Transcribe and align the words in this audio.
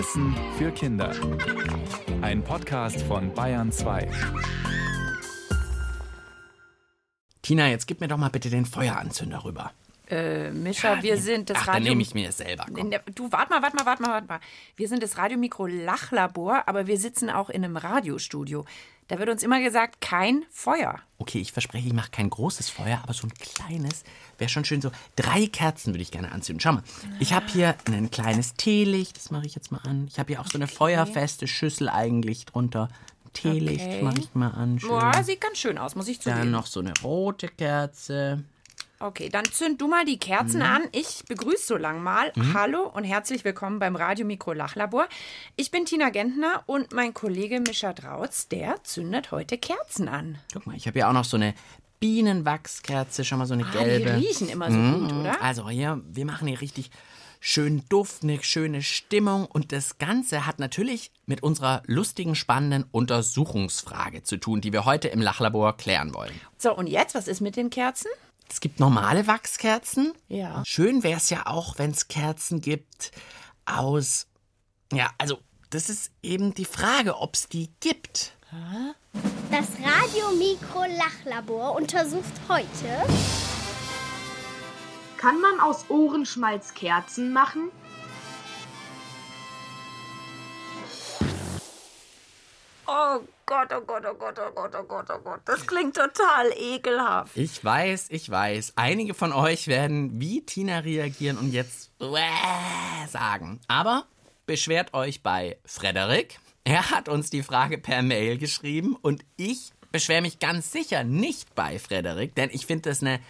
Wissen 0.00 0.34
für 0.56 0.72
Kinder. 0.72 1.14
Ein 2.22 2.42
Podcast 2.42 3.02
von 3.02 3.34
Bayern 3.34 3.70
2. 3.70 4.08
Tina, 7.42 7.68
jetzt 7.68 7.86
gib 7.86 8.00
mir 8.00 8.08
doch 8.08 8.16
mal 8.16 8.30
bitte 8.30 8.48
den 8.48 8.64
Feueranzünder 8.64 9.44
rüber. 9.44 9.72
Äh, 10.10 10.50
Mischa, 10.50 11.02
wir 11.02 11.16
sind 11.16 11.50
das 11.50 11.58
Ach, 11.60 11.66
dann 11.66 11.74
Radio. 11.76 11.90
nehme 11.90 12.02
ich 12.02 12.14
mir 12.14 12.28
es 12.28 12.38
selber. 12.38 12.66
Komm. 12.72 12.90
Der- 12.90 13.02
Du, 13.14 13.30
warte 13.30 13.50
mal, 13.50 13.62
warte 13.62 13.76
mal, 13.76 13.86
warte 13.86 14.02
mal, 14.02 14.10
warte 14.10 14.26
mal. 14.26 14.40
Wir 14.76 14.88
sind 14.88 15.02
das 15.02 15.16
Radiomikro 15.18 15.66
Lachlabor, 15.66 16.64
aber 16.66 16.86
wir 16.86 16.98
sitzen 16.98 17.30
auch 17.30 17.50
in 17.50 17.64
einem 17.64 17.76
Radiostudio. 17.76 18.64
Da 19.08 19.18
wird 19.18 19.28
uns 19.28 19.42
immer 19.42 19.60
gesagt, 19.60 20.00
kein 20.00 20.44
Feuer. 20.50 21.00
Okay, 21.18 21.40
ich 21.40 21.50
verspreche, 21.52 21.88
ich 21.88 21.92
mache 21.92 22.10
kein 22.12 22.30
großes 22.30 22.70
Feuer, 22.70 23.00
aber 23.02 23.12
so 23.12 23.26
ein 23.26 23.32
kleines 23.34 24.04
wäre 24.38 24.48
schon 24.48 24.64
schön. 24.64 24.80
So 24.80 24.92
drei 25.16 25.46
Kerzen 25.48 25.92
würde 25.92 26.02
ich 26.02 26.12
gerne 26.12 26.30
anzünden. 26.30 26.60
Schau 26.60 26.72
mal, 26.74 26.82
ich 27.18 27.32
habe 27.32 27.46
hier 27.48 27.74
ein 27.86 28.10
kleines 28.12 28.54
Teelicht, 28.54 29.16
das 29.16 29.32
mache 29.32 29.46
ich 29.46 29.54
jetzt 29.56 29.72
mal 29.72 29.80
an. 29.84 30.06
Ich 30.08 30.18
habe 30.20 30.28
hier 30.32 30.40
auch 30.40 30.46
so 30.46 30.58
eine 30.58 30.68
feuerfeste 30.68 31.48
Schüssel 31.48 31.88
eigentlich 31.88 32.46
drunter. 32.46 32.88
Teelicht 33.32 33.84
Okay. 33.86 34.02
mache 34.02 34.18
ich 34.18 34.34
mal 34.34 34.48
an. 34.50 34.78
Schön. 34.78 34.88
Boah, 34.90 35.22
sieht 35.24 35.40
ganz 35.40 35.58
schön 35.58 35.78
aus, 35.78 35.94
muss 35.96 36.06
ich 36.08 36.18
Dann 36.20 36.34
zugeben. 36.34 36.50
noch 36.52 36.66
so 36.66 36.78
eine 36.80 36.92
rote 37.02 37.48
Kerze. 37.48 38.44
Okay, 39.02 39.30
dann 39.30 39.46
zünd 39.46 39.80
du 39.80 39.88
mal 39.88 40.04
die 40.04 40.18
Kerzen 40.18 40.58
Mhm. 40.58 40.62
an. 40.66 40.82
Ich 40.92 41.24
begrüße 41.26 41.64
so 41.68 41.76
lang 41.78 42.02
mal. 42.02 42.32
Hallo 42.52 42.82
und 42.86 43.04
herzlich 43.04 43.44
willkommen 43.44 43.78
beim 43.78 43.96
Radiomikro 43.96 44.52
Lachlabor. 44.52 45.08
Ich 45.56 45.70
bin 45.70 45.86
Tina 45.86 46.10
Gentner 46.10 46.62
und 46.66 46.92
mein 46.92 47.14
Kollege 47.14 47.60
Mischa 47.60 47.94
Drautz, 47.94 48.48
der 48.48 48.84
zündet 48.84 49.30
heute 49.30 49.56
Kerzen 49.56 50.06
an. 50.06 50.36
Guck 50.52 50.66
mal, 50.66 50.76
ich 50.76 50.86
habe 50.86 50.98
hier 50.98 51.08
auch 51.08 51.14
noch 51.14 51.24
so 51.24 51.38
eine 51.38 51.54
Bienenwachskerze, 52.00 53.24
schon 53.24 53.38
mal 53.38 53.46
so 53.46 53.54
eine 53.54 53.64
Ah, 53.64 53.70
gelbe. 53.72 54.04
die 54.18 54.26
riechen 54.26 54.50
immer 54.50 54.70
so 54.70 54.76
gut, 54.76 55.12
oder? 55.14 55.40
Also 55.42 55.70
hier, 55.70 56.02
wir 56.06 56.26
machen 56.26 56.46
hier 56.46 56.60
richtig 56.60 56.90
schön 57.40 57.82
Duft, 57.88 58.22
eine 58.22 58.42
schöne 58.42 58.82
Stimmung 58.82 59.46
und 59.46 59.72
das 59.72 59.96
Ganze 59.96 60.46
hat 60.46 60.58
natürlich 60.58 61.10
mit 61.24 61.42
unserer 61.42 61.82
lustigen, 61.86 62.34
spannenden 62.34 62.84
Untersuchungsfrage 62.92 64.24
zu 64.24 64.36
tun, 64.36 64.60
die 64.60 64.74
wir 64.74 64.84
heute 64.84 65.08
im 65.08 65.22
Lachlabor 65.22 65.78
klären 65.78 66.14
wollen. 66.14 66.38
So, 66.58 66.76
und 66.76 66.86
jetzt, 66.86 67.14
was 67.14 67.28
ist 67.28 67.40
mit 67.40 67.56
den 67.56 67.70
Kerzen? 67.70 68.10
Es 68.50 68.60
gibt 68.60 68.80
normale 68.80 69.26
Wachskerzen. 69.26 70.12
Ja. 70.28 70.62
Schön 70.66 71.02
wäre 71.02 71.18
es 71.18 71.30
ja 71.30 71.46
auch, 71.46 71.78
wenn 71.78 71.92
es 71.92 72.08
Kerzen 72.08 72.60
gibt 72.60 73.12
aus. 73.64 74.26
Ja, 74.92 75.10
also, 75.18 75.38
das 75.70 75.88
ist 75.88 76.10
eben 76.22 76.52
die 76.54 76.64
Frage, 76.64 77.16
ob 77.16 77.34
es 77.34 77.48
die 77.48 77.70
gibt. 77.78 78.32
Das 79.50 79.66
Radiomikro-Lachlabor 79.80 81.76
untersucht 81.76 82.24
heute 82.48 83.06
Kann 85.16 85.40
man 85.40 85.60
aus 85.60 85.88
Ohrenschmalz 85.88 86.74
Kerzen 86.74 87.32
machen? 87.32 87.70
Oh 92.92 93.20
Gott, 93.46 93.68
oh 93.72 93.82
Gott, 93.82 94.04
oh 94.04 94.14
Gott, 94.14 94.36
oh 94.40 94.50
Gott, 94.52 94.74
oh 94.74 94.82
Gott, 94.82 95.06
oh 95.10 95.20
Gott. 95.22 95.40
Das 95.44 95.64
klingt 95.64 95.94
total 95.94 96.50
ekelhaft. 96.56 97.36
Ich 97.36 97.64
weiß, 97.64 98.08
ich 98.10 98.28
weiß. 98.28 98.72
Einige 98.74 99.14
von 99.14 99.32
euch 99.32 99.68
werden 99.68 100.20
wie 100.20 100.44
Tina 100.44 100.80
reagieren 100.80 101.38
und 101.38 101.52
jetzt 101.52 101.92
sagen. 103.08 103.60
Aber 103.68 104.06
beschwert 104.44 104.92
euch 104.92 105.22
bei 105.22 105.56
Frederik. 105.64 106.40
Er 106.64 106.90
hat 106.90 107.08
uns 107.08 107.30
die 107.30 107.44
Frage 107.44 107.78
per 107.78 108.02
Mail 108.02 108.38
geschrieben 108.38 108.96
und 109.00 109.24
ich 109.36 109.70
beschwere 109.92 110.22
mich 110.22 110.40
ganz 110.40 110.72
sicher 110.72 111.04
nicht 111.04 111.54
bei 111.54 111.78
Frederik, 111.78 112.34
denn 112.34 112.50
ich 112.52 112.66
finde 112.66 112.90
das 112.90 113.02
eine 113.02 113.20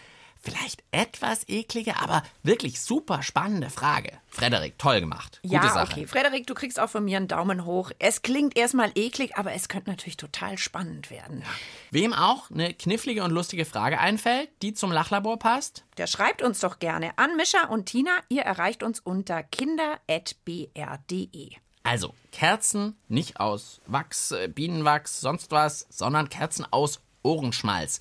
vielleicht 0.41 0.83
etwas 0.91 1.49
eklige, 1.49 2.01
aber 2.01 2.23
wirklich 2.43 2.81
super 2.81 3.23
spannende 3.23 3.71
Frage. 3.71 4.13
Frederik, 4.29 4.79
toll 4.79 5.01
gemacht. 5.01 5.41
Gute 5.43 5.55
ja, 5.55 5.69
Sache. 5.69 5.93
okay. 5.93 6.07
Frederik, 6.07 6.47
du 6.47 6.55
kriegst 6.55 6.81
auch 6.81 6.91
von 6.91 7.05
mir 7.05 7.17
einen 7.17 7.29
Daumen 7.29 7.65
hoch. 7.65 7.91
Es 7.99 8.23
klingt 8.23 8.57
erstmal 8.57 8.91
eklig, 8.95 9.37
aber 9.37 9.53
es 9.53 9.69
könnte 9.69 9.91
natürlich 9.91 10.17
total 10.17 10.59
spannend 10.59 11.11
werden. 11.11 11.43
Wem 11.91 12.13
auch 12.13 12.51
eine 12.51 12.73
knifflige 12.75 13.25
und 13.25 13.33
lustige 13.33 13.65
Frage 13.65 13.99
einfällt, 13.99 14.49
die 14.63 14.75
zum 14.75 14.93
Lachlabor 14.93 15.39
passt, 15.39 15.85
Der 15.99 16.07
schreibt 16.07 16.43
uns 16.43 16.61
doch 16.61 16.79
gerne 16.79 17.17
an 17.19 17.37
Mischa 17.37 17.67
und 17.67 17.87
Tina. 17.87 18.13
Ihr 18.29 18.43
erreicht 18.43 18.83
uns 18.83 19.01
unter 19.01 19.43
kinder.br.de. 19.43 21.51
Also 21.83 22.15
Kerzen 22.31 22.97
nicht 23.09 23.41
aus 23.41 23.81
Wachs, 23.87 24.33
äh, 24.33 24.49
Bienenwachs, 24.49 25.21
sonst 25.21 25.51
was, 25.51 25.87
sondern 25.91 26.29
Kerzen 26.29 26.67
aus 26.71 27.01
Ohrenschmalz. 27.23 28.01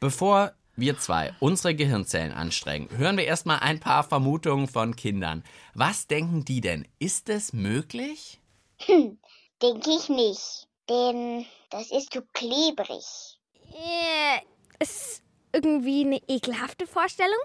Bevor 0.00 0.52
wir 0.76 0.98
zwei 0.98 1.34
unsere 1.40 1.74
Gehirnzellen 1.74 2.32
anstrengen, 2.32 2.88
hören 2.96 3.16
wir 3.16 3.24
erstmal 3.24 3.60
ein 3.60 3.80
paar 3.80 4.04
Vermutungen 4.04 4.68
von 4.68 4.96
Kindern. 4.96 5.44
Was 5.74 6.06
denken 6.06 6.44
die 6.44 6.60
denn? 6.60 6.86
Ist 6.98 7.28
es 7.28 7.52
möglich? 7.52 8.40
Denke 8.88 9.90
ich 9.90 10.08
nicht, 10.08 10.68
denn 10.88 11.46
das 11.70 11.90
ist 11.90 12.12
zu 12.12 12.22
klebrig. 12.32 13.38
Äh, 13.72 14.40
ist 14.80 15.22
irgendwie 15.52 16.04
eine 16.04 16.20
ekelhafte 16.28 16.86
Vorstellung. 16.86 17.40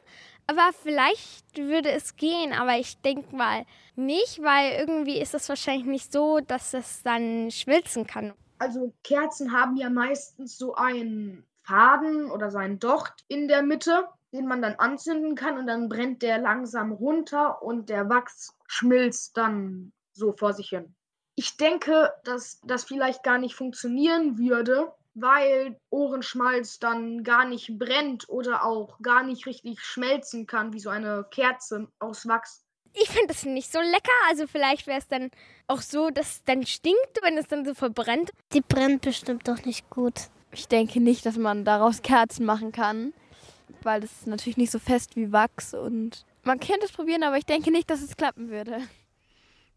Aber 0.47 0.71
vielleicht 0.73 1.57
würde 1.57 1.91
es 1.91 2.15
gehen, 2.15 2.53
aber 2.53 2.77
ich 2.79 2.99
denke 3.01 3.35
mal 3.35 3.65
nicht, 3.95 4.41
weil 4.41 4.79
irgendwie 4.79 5.19
ist 5.19 5.35
es 5.35 5.47
wahrscheinlich 5.47 5.85
nicht 5.85 6.11
so, 6.11 6.39
dass 6.39 6.73
es 6.73 7.03
dann 7.03 7.51
schmilzen 7.51 8.07
kann. 8.07 8.33
Also 8.57 8.91
Kerzen 9.03 9.51
haben 9.51 9.77
ja 9.77 9.91
meistens 9.91 10.57
so 10.57 10.73
einen 10.73 11.45
Faden 11.69 12.31
oder 12.31 12.49
so 12.49 12.57
einen 12.57 12.79
Docht 12.79 13.13
in 13.27 13.47
der 13.47 13.61
Mitte, 13.61 14.07
den 14.33 14.47
man 14.47 14.61
dann 14.61 14.75
anzünden 14.75 15.35
kann 15.35 15.57
und 15.57 15.67
dann 15.67 15.87
brennt 15.87 16.23
der 16.23 16.39
langsam 16.39 16.91
runter 16.91 17.61
und 17.61 17.89
der 17.89 18.09
Wachs 18.09 18.55
schmilzt 18.67 19.37
dann 19.37 19.93
so 20.13 20.33
vor 20.33 20.53
sich 20.53 20.69
hin. 20.69 20.95
Ich 21.35 21.57
denke, 21.57 22.11
dass 22.23 22.59
das 22.63 22.83
vielleicht 22.83 23.23
gar 23.23 23.37
nicht 23.37 23.55
funktionieren 23.55 24.39
würde, 24.39 24.91
weil 25.13 25.79
Ohrenschmalz 25.91 26.79
dann 26.79 27.23
gar 27.23 27.45
nicht 27.45 27.77
brennt 27.77 28.27
oder 28.29 28.65
auch 28.65 28.97
gar 29.01 29.23
nicht 29.23 29.45
richtig 29.45 29.79
schmelzen 29.79 30.47
kann, 30.47 30.73
wie 30.73 30.79
so 30.79 30.89
eine 30.89 31.25
Kerze 31.29 31.87
aus 31.99 32.27
Wachs. 32.27 32.65
Ich 32.93 33.09
finde 33.09 33.31
es 33.31 33.45
nicht 33.45 33.71
so 33.71 33.79
lecker, 33.79 34.11
also 34.27 34.47
vielleicht 34.47 34.87
wäre 34.87 34.97
es 34.97 35.07
dann 35.07 35.29
auch 35.67 35.81
so, 35.81 36.09
dass 36.09 36.37
es 36.37 36.43
dann 36.45 36.65
stinkt, 36.65 37.21
wenn 37.21 37.37
es 37.37 37.47
dann 37.47 37.63
so 37.63 37.75
verbrennt. 37.75 38.31
Die 38.53 38.61
brennt 38.61 39.03
bestimmt 39.03 39.47
doch 39.47 39.63
nicht 39.65 39.87
gut. 39.91 40.29
Ich 40.51 40.67
denke 40.67 40.99
nicht, 40.99 41.25
dass 41.25 41.37
man 41.37 41.65
daraus 41.65 42.01
Kerzen 42.03 42.45
machen 42.45 42.71
kann, 42.71 43.13
weil 43.83 44.01
das 44.01 44.11
ist 44.11 44.27
natürlich 44.27 44.57
nicht 44.57 44.71
so 44.71 44.79
fest 44.79 45.15
wie 45.15 45.31
Wachs 45.31 45.73
und 45.73 46.25
man 46.43 46.59
könnte 46.59 46.85
es 46.85 46.91
probieren, 46.91 47.23
aber 47.23 47.37
ich 47.37 47.45
denke 47.45 47.71
nicht, 47.71 47.89
dass 47.89 48.01
es 48.01 48.17
klappen 48.17 48.49
würde. 48.49 48.79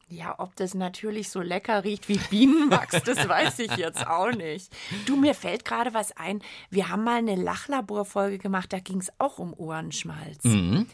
Ja, 0.09 0.34
ob 0.38 0.55
das 0.56 0.75
natürlich 0.75 1.31
so 1.31 1.41
lecker 1.41 1.84
riecht 1.84 2.09
wie 2.09 2.19
Bienenwachs, 2.19 3.03
das 3.03 3.28
weiß 3.28 3.59
ich 3.61 3.77
jetzt 3.77 4.06
auch 4.06 4.31
nicht. 4.31 4.71
Du, 5.06 5.16
mir 5.16 5.34
fällt 5.34 5.65
gerade 5.65 5.94
was 5.94 6.15
ein. 6.16 6.43
Wir 6.71 6.91
haben 6.91 7.05
mal 7.05 7.16
eine 7.16 7.34
Lachlaborfolge 7.34 8.38
gemacht, 8.38 8.72
da 8.72 8.78
ging 8.78 8.99
es 8.99 9.11
auch 9.19 9.38
um 9.38 9.55
Ohrenschmalz. 9.55 10.44
Mhm. 10.44 10.87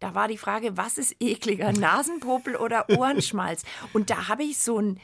Da 0.00 0.14
war 0.14 0.26
die 0.26 0.38
Frage, 0.38 0.76
was 0.76 0.98
ist 0.98 1.16
ekliger, 1.20 1.72
Nasenpopel 1.72 2.56
oder 2.56 2.90
Ohrenschmalz? 2.98 3.62
Und 3.92 4.10
da 4.10 4.28
habe 4.28 4.42
ich 4.42 4.58
so 4.58 4.80
ein 4.80 5.00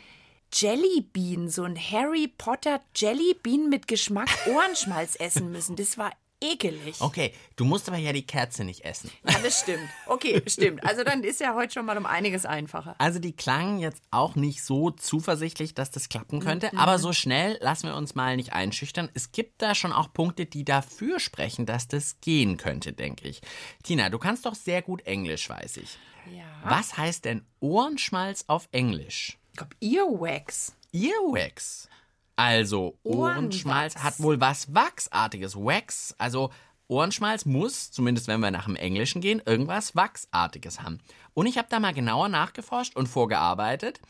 Jellybean, 0.53 1.49
so 1.49 1.65
ein 1.65 1.77
Harry 1.77 2.29
Potter 2.29 2.81
Jellybean 2.95 3.69
mit 3.69 3.89
Geschmack 3.89 4.29
Ohrenschmalz 4.47 5.17
essen 5.19 5.51
müssen. 5.53 5.77
Das 5.77 5.97
war 5.99 6.13
ekelig. 6.41 7.01
Okay, 7.01 7.33
du 7.57 7.65
musst 7.65 7.89
aber 7.89 7.99
ja 7.99 8.13
die 8.13 8.27
Kerze 8.27 8.65
nicht 8.65 8.85
essen. 8.85 9.11
Ja, 9.29 9.39
das 9.39 9.61
stimmt. 9.63 9.89
Okay, 10.07 10.43
stimmt. 10.47 10.85
Also 10.85 11.05
dann 11.05 11.23
ist 11.23 11.41
ja 11.41 11.55
heute 11.55 11.75
schon 11.75 11.87
mal 11.87 11.97
um 11.99 12.07
einiges 12.07 12.47
einfacher. 12.47 12.95
Also 12.99 13.19
die 13.19 13.33
klangen 13.33 13.79
jetzt 13.79 14.03
auch 14.11 14.35
nicht 14.35 14.65
so 14.65 14.91
zuversichtlich, 14.91 15.75
dass 15.75 15.91
das 15.91 16.09
klappen 16.09 16.41
könnte, 16.41 16.77
aber 16.77 16.99
so 16.99 17.13
schnell 17.13 17.59
lassen 17.61 17.89
wir 17.89 17.97
uns 17.97 18.15
mal 18.15 18.37
nicht 18.37 18.53
einschüchtern. 18.53 19.11
Es 19.15 19.33
gibt 19.33 19.63
da 19.63 19.75
schon 19.75 19.93
auch 19.93 20.13
Punkte, 20.13 20.47
die 20.47 20.65
dafür 20.65 21.21
sprechen, 21.21 21.67
dass 21.67 21.89
das 21.89 22.21
gehen 22.21 22.57
könnte, 22.57 22.93
denke 22.93 23.29
ich. 23.29 23.41
Tina, 23.83 24.09
du 24.09 24.19
kannst 24.19 24.47
doch 24.47 24.55
sehr 24.55 24.83
gut 24.83 25.03
Englisch, 25.03 25.49
weiß 25.49 25.77
ich. 25.77 25.99
Ja. 26.35 26.45
Was 26.65 26.97
heißt 26.97 27.25
denn 27.25 27.45
Ohrenschmalz 27.61 28.45
auf 28.47 28.69
Englisch? 28.73 29.40
Ich 29.61 29.91
glaube, 29.91 30.11
Earwax. 30.21 30.75
Earwax. 30.93 31.89
Also 32.37 32.97
Ohrenschmalz 33.03 33.95
Ohrenwachs. 33.95 34.03
hat 34.03 34.21
wohl 34.21 34.41
was 34.41 34.75
Wachsartiges. 34.75 35.57
Wax, 35.57 36.15
also 36.19 36.51
Ohrenschmalz 36.89 37.45
muss, 37.45 37.91
zumindest 37.91 38.29
wenn 38.29 38.41
wir 38.41 38.51
nach 38.51 38.65
dem 38.65 38.77
Englischen 38.77 39.21
gehen, 39.21 39.43
irgendwas 39.45 39.95
Wachsartiges 39.95 40.81
haben. 40.83 40.99
Und 41.35 41.47
ich 41.47 41.59
habe 41.59 41.69
da 41.71 41.79
mal 41.79 41.93
genauer 41.93 42.29
nachgeforscht 42.29 42.97
und 42.97 43.09
vorgearbeitet, 43.09 44.01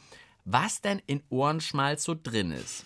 was 0.45 0.81
denn 0.81 1.03
in 1.07 1.23
Ohrenschmalz 1.29 2.05
so 2.05 2.17
drin 2.21 2.53
ist. 2.53 2.85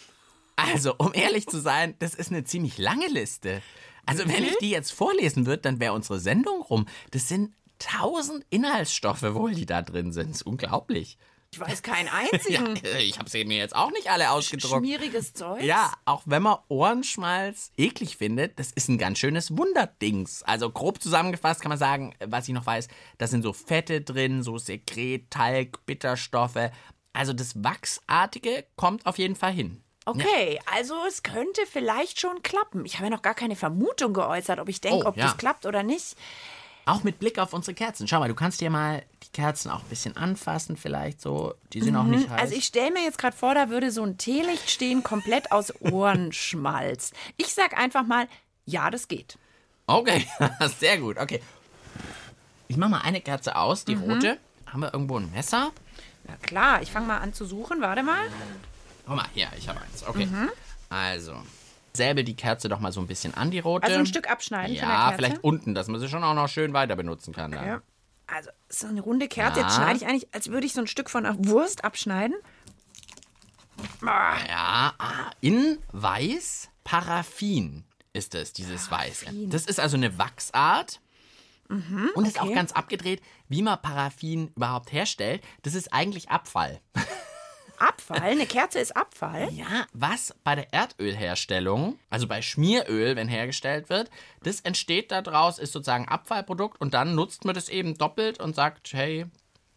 Also, 0.57 0.95
um 0.99 1.13
ehrlich 1.15 1.47
zu 1.47 1.61
sein, 1.61 1.95
das 1.99 2.15
ist 2.15 2.31
eine 2.31 2.45
ziemlich 2.45 2.79
lange 2.79 3.09
Liste. 3.09 3.63
Also, 4.07 4.27
wenn 4.27 4.45
ich 4.45 4.57
die 4.59 4.71
jetzt 4.71 4.93
vorlesen 4.93 5.47
würde, 5.47 5.63
dann 5.63 5.81
wäre 5.81 5.93
unsere 5.93 6.21
Sendung 6.21 6.63
rum. 6.63 6.87
Das 7.11 7.29
sind 7.29 7.55
tausend 7.79 8.45
Inhaltsstoffe 8.51 9.35
wohl, 9.35 9.55
die 9.55 9.67
da 9.67 9.83
drin 9.83 10.13
sind. 10.13 10.31
Das 10.31 10.37
ist 10.39 10.47
unglaublich. 10.47 11.19
Ich 11.55 11.61
weiß 11.61 11.83
keinen 11.83 12.07
Ja, 12.49 12.59
einzigen. 12.65 12.81
ich 12.99 13.19
habe 13.19 13.31
sie 13.31 13.45
mir 13.45 13.59
jetzt 13.59 13.77
auch 13.77 13.91
nicht 13.93 14.11
alle 14.11 14.31
ausgedruckt. 14.31 14.75
Schmieriges 14.79 15.35
Zeug. 15.35 15.63
Ja, 15.63 15.93
auch 16.05 16.23
wenn 16.27 16.43
man 16.43 16.57
Ohrenschmalz 16.69 17.71
eklig 17.77 18.17
findet, 18.17 18.59
das 18.59 18.73
ist 18.73 18.89
ein 18.89 18.99
ganz 18.99 19.19
schönes 19.19 19.57
Wunderdings. 19.57 20.43
Also 20.43 20.69
grob 20.71 21.01
zusammengefasst 21.01 21.61
kann 21.61 21.69
man 21.69 21.79
sagen, 21.79 22.15
was 22.27 22.49
ich 22.49 22.55
noch 22.55 22.67
weiß, 22.67 22.89
da 23.19 23.27
sind 23.29 23.43
so 23.43 23.53
Fette 23.53 24.01
drin, 24.01 24.43
so 24.43 24.59
Sekret, 24.59 25.31
Talg, 25.31 25.85
Bitterstoffe. 25.87 26.71
Also 27.13 27.33
das 27.33 27.63
Wachsartige 27.63 28.65
kommt 28.77 29.07
auf 29.07 29.19
jeden 29.19 29.37
Fall 29.37 29.53
hin. 29.53 29.81
Okay, 30.07 30.61
also 30.75 30.95
es 31.09 31.23
könnte 31.23 31.63
vielleicht 31.71 32.21
schon 32.21 32.43
klappen. 32.43 32.85
Ich 32.85 32.97
habe 32.97 33.05
ja 33.05 33.11
noch 33.11 33.23
gar 33.23 33.35
keine 33.35 33.57
Vermutung 33.57 34.13
geäußert, 34.13 34.59
ob 34.61 34.69
ich 34.69 34.81
denke, 34.83 35.05
Oh, 35.07 35.09
ob 35.09 35.17
ja. 35.17 35.25
das 35.25 35.37
klappt 35.39 35.65
oder 35.65 35.83
nicht. 35.83 36.17
Auch 36.87 37.03
mit 37.03 37.19
Blick 37.19 37.39
auf 37.39 37.53
unsere 37.55 37.75
Kerzen. 37.75 38.07
Schau 38.07 38.19
mal, 38.21 38.29
du 38.29 38.35
kannst 38.35 38.61
dir 38.61 38.69
mal 38.71 39.03
die 39.23 39.29
Kerzen 39.33 39.71
auch 39.71 39.81
ein 39.81 39.89
bisschen 39.89 40.17
anfassen, 40.19 40.77
vielleicht 40.77 41.21
so. 41.21 41.55
Die 41.73 41.81
sind 41.81 41.97
auch 41.97 42.05
nicht 42.05 42.29
heiß. 42.29 42.41
Also 42.41 42.55
ich 42.57 42.65
stelle 42.67 42.91
mir 42.93 43.03
jetzt 43.05 43.17
gerade 43.19 43.35
vor, 43.37 43.55
da 43.55 43.71
würde 43.71 43.91
so 43.91 44.03
ein 44.03 44.19
Teelicht 44.19 44.71
stehen, 44.71 45.03
komplett 45.03 45.51
aus 45.51 45.73
Ohrenschmalz. 45.81 47.13
Ich 47.39 47.55
sag 47.55 47.77
einfach 47.79 48.05
mal, 48.07 48.29
ja, 48.67 48.91
das 48.91 49.09
geht. 49.09 49.39
Okay, 49.87 50.27
sehr 50.79 50.99
gut. 50.99 51.19
Okay. 51.19 51.41
Ich 52.69 52.77
mache 52.77 52.91
mal 52.91 53.01
eine 53.01 53.21
Kerze 53.21 53.57
aus, 53.57 53.87
Mhm. 53.87 53.87
die 53.87 53.95
rote. 53.95 54.39
Haben 54.67 54.81
wir 54.81 54.93
irgendwo 54.93 55.19
ein 55.19 55.31
Messer? 55.31 55.73
Na 56.27 56.37
klar, 56.37 56.83
ich 56.83 56.91
fange 56.91 57.07
mal 57.07 57.19
an 57.19 57.33
zu 57.33 57.45
suchen. 57.45 57.81
Warte 57.81 58.03
mal. 58.03 58.27
Guck 59.07 59.17
mal, 59.17 59.27
hier, 59.35 59.49
ich 59.57 59.69
habe 59.69 59.81
eins. 59.81 60.07
Okay. 60.07 60.29
Also, 60.89 61.35
säbel 61.97 62.25
die 62.25 62.37
Kerze 62.37 62.69
doch 62.69 62.81
mal 62.81 62.93
so 62.93 63.01
ein 63.01 63.07
bisschen 63.07 63.35
an, 63.35 63.51
die 63.51 63.59
rote. 63.61 63.87
Mhm. 63.87 63.91
Also 63.93 63.99
ein 64.01 64.07
Stück 64.07 64.31
abschneiden 64.31 64.75
Ja, 64.77 65.13
vielleicht 65.15 65.43
unten, 65.45 65.75
dass 65.75 65.89
man 65.89 66.01
sie 66.01 66.09
schon 66.09 66.25
auch 66.25 66.35
noch 66.35 66.49
schön 66.49 66.73
weiter 66.73 66.97
benutzen 66.97 67.33
kann. 67.33 67.53
Dann. 67.53 67.67
Ja. 67.67 67.83
Also 68.27 68.51
so 68.69 68.87
eine 68.87 69.01
runde 69.01 69.29
Kerze. 69.29 69.61
Jetzt 69.61 69.77
Ja. 69.77 69.83
schneide 69.83 69.97
ich 69.99 70.07
eigentlich, 70.07 70.35
als 70.35 70.49
würde 70.49 70.67
ich 70.67 70.73
so 70.73 70.81
ein 70.81 70.87
Stück 70.87 71.11
von 71.11 71.25
einer 71.27 71.37
Wurst 71.47 71.85
abschneiden. 71.85 72.35
Ah, 74.05 74.37
Ja, 74.49 74.95
ah, 74.99 75.31
in 75.41 75.79
Weiß 75.93 76.69
Paraffin 76.85 77.85
ist 78.13 78.35
es, 78.35 78.53
dieses 78.53 78.91
Weiße. 78.91 79.27
Das 79.49 79.67
ist 79.67 79.81
also 79.81 79.97
eine 79.97 80.19
Wachsart. 80.19 81.01
und 81.69 82.27
ist 82.27 82.39
auch 82.39 82.45
Mhm, 82.45 82.49
okay. 82.51 82.55
ganz 82.55 82.73
abgedreht, 82.73 83.23
wie 83.49 83.63
man 83.63 83.81
Paraffin 83.81 84.49
überhaupt 84.55 84.93
herstellt. 84.93 85.43
Das 85.63 85.75
ist 85.75 85.93
eigentlich 85.95 86.29
Abfall. 86.31 86.81
Abfall? 88.11 88.31
Eine 88.31 88.47
Kerze 88.47 88.79
ist 88.79 88.97
Abfall? 88.97 89.49
Ja, 89.55 89.87
was 89.93 90.35
bei 90.45 90.55
der 90.55 90.73
Erdölherstellung, 90.73 91.99
also 92.11 92.27
bei 92.27 92.43
Schmieröl, 92.43 93.17
wenn 93.17 93.29
hergestellt 93.29 93.89
wird, 93.89 94.11
das 94.43 94.61
entsteht 94.61 95.11
daraus, 95.11 95.59
ist 95.59 95.73
sozusagen 95.73 96.09
Abfallprodukt 96.09 96.81
und 96.81 96.95
dann 96.95 97.15
nutzt 97.15 97.45
man 97.45 97.55
das 97.55 97.69
eben 97.69 97.97
doppelt 97.97 98.41
und 98.41 98.55
sagt, 98.55 98.93
hey, 98.93 99.27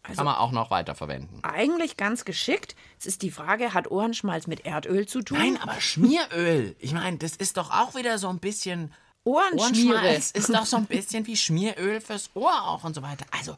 Also 0.02 0.16
kann 0.16 0.24
man 0.26 0.36
auch 0.36 0.52
noch 0.52 0.70
weiterverwenden. 0.70 1.42
Eigentlich 1.44 1.96
ganz 1.96 2.24
geschickt. 2.24 2.74
Jetzt 2.94 3.06
ist 3.06 3.22
die 3.22 3.30
Frage, 3.30 3.72
hat 3.74 3.90
Ohrenschmalz 3.90 4.46
mit 4.46 4.66
Erdöl 4.66 5.06
zu 5.06 5.22
tun? 5.22 5.38
Nein, 5.38 5.58
aber 5.62 5.80
Schmieröl, 5.80 6.76
ich 6.78 6.92
meine, 6.92 7.18
das 7.18 7.36
ist 7.36 7.56
doch 7.56 7.70
auch 7.70 7.94
wieder 7.94 8.18
so 8.18 8.28
ein 8.28 8.40
bisschen 8.40 8.92
Ohrenschmiere. 9.28 9.98
Ohrenschmalz 9.98 10.30
ist 10.30 10.48
doch 10.48 10.64
so 10.64 10.76
ein 10.76 10.86
bisschen 10.86 11.26
wie 11.26 11.36
Schmieröl 11.36 12.00
fürs 12.00 12.30
Ohr 12.34 12.66
auch 12.66 12.84
und 12.84 12.94
so 12.94 13.02
weiter. 13.02 13.26
Also, 13.30 13.56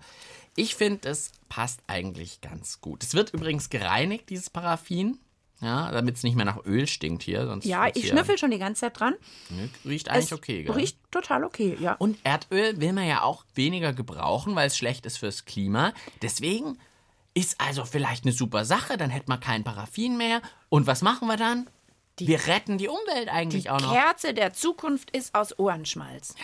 ich 0.57 0.75
finde, 0.75 1.01
das 1.03 1.31
passt 1.49 1.81
eigentlich 1.87 2.41
ganz 2.41 2.81
gut. 2.81 3.05
Es 3.05 3.15
wird 3.15 3.33
übrigens 3.33 3.71
gereinigt, 3.71 4.31
dieses 4.31 4.51
Paraffin. 4.51 5.19
Ja, 5.63 5.93
damit 5.93 6.17
es 6.17 6.23
nicht 6.23 6.37
mehr 6.37 6.47
nach 6.47 6.65
Öl 6.65 6.87
stinkt 6.87 7.23
hier. 7.23 7.47
Sonst 7.47 7.67
Ja, 7.67 7.87
ich 7.93 8.09
schnüffel 8.09 8.39
schon 8.39 8.51
die 8.51 8.59
ganze 8.59 8.81
Zeit 8.81 8.99
dran. 8.99 9.15
Riecht 9.85 10.09
eigentlich 10.09 10.25
Es 10.25 10.33
okay, 10.33 10.63
gell? 10.63 10.75
Riecht 10.75 10.97
total 11.11 11.45
okay, 11.45 11.77
ja. 11.79 11.93
Und 11.95 12.19
Erdöl 12.25 12.81
will 12.81 12.95
man 12.95 13.07
ja 13.07 13.23
auch 13.23 13.45
weniger 13.55 13.93
gebrauchen, 13.93 14.55
weil 14.55 14.69
es 14.69 14.77
schlecht 14.79 15.05
ist 15.05 15.19
fürs 15.19 15.45
Klima. 15.45 15.93
Deswegen 16.23 16.79
ist 17.35 17.61
also 17.61 17.85
vielleicht 17.85 18.25
eine 18.25 18.33
super 18.33 18.65
Sache. 18.65 18.97
Dann 18.97 19.11
hätten 19.11 19.31
wir 19.31 19.37
kein 19.37 19.63
Paraffin 19.63 20.17
mehr. 20.17 20.41
Und 20.71 20.87
was 20.87 21.03
machen 21.03 21.29
wir 21.29 21.37
dann? 21.37 21.69
Wir 22.27 22.47
retten 22.47 22.79
die 22.79 22.89
Umwelt 22.89 23.29
eigentlich 23.29 23.65
Die 23.65 23.71
auch 23.71 23.81
noch. 23.81 23.93
Kerze 23.93 24.35
der 24.35 24.53
Zukunft 24.53 25.11
ist 25.11 25.35
aus 25.35 25.59
Ohrenschmalz. 25.59 26.35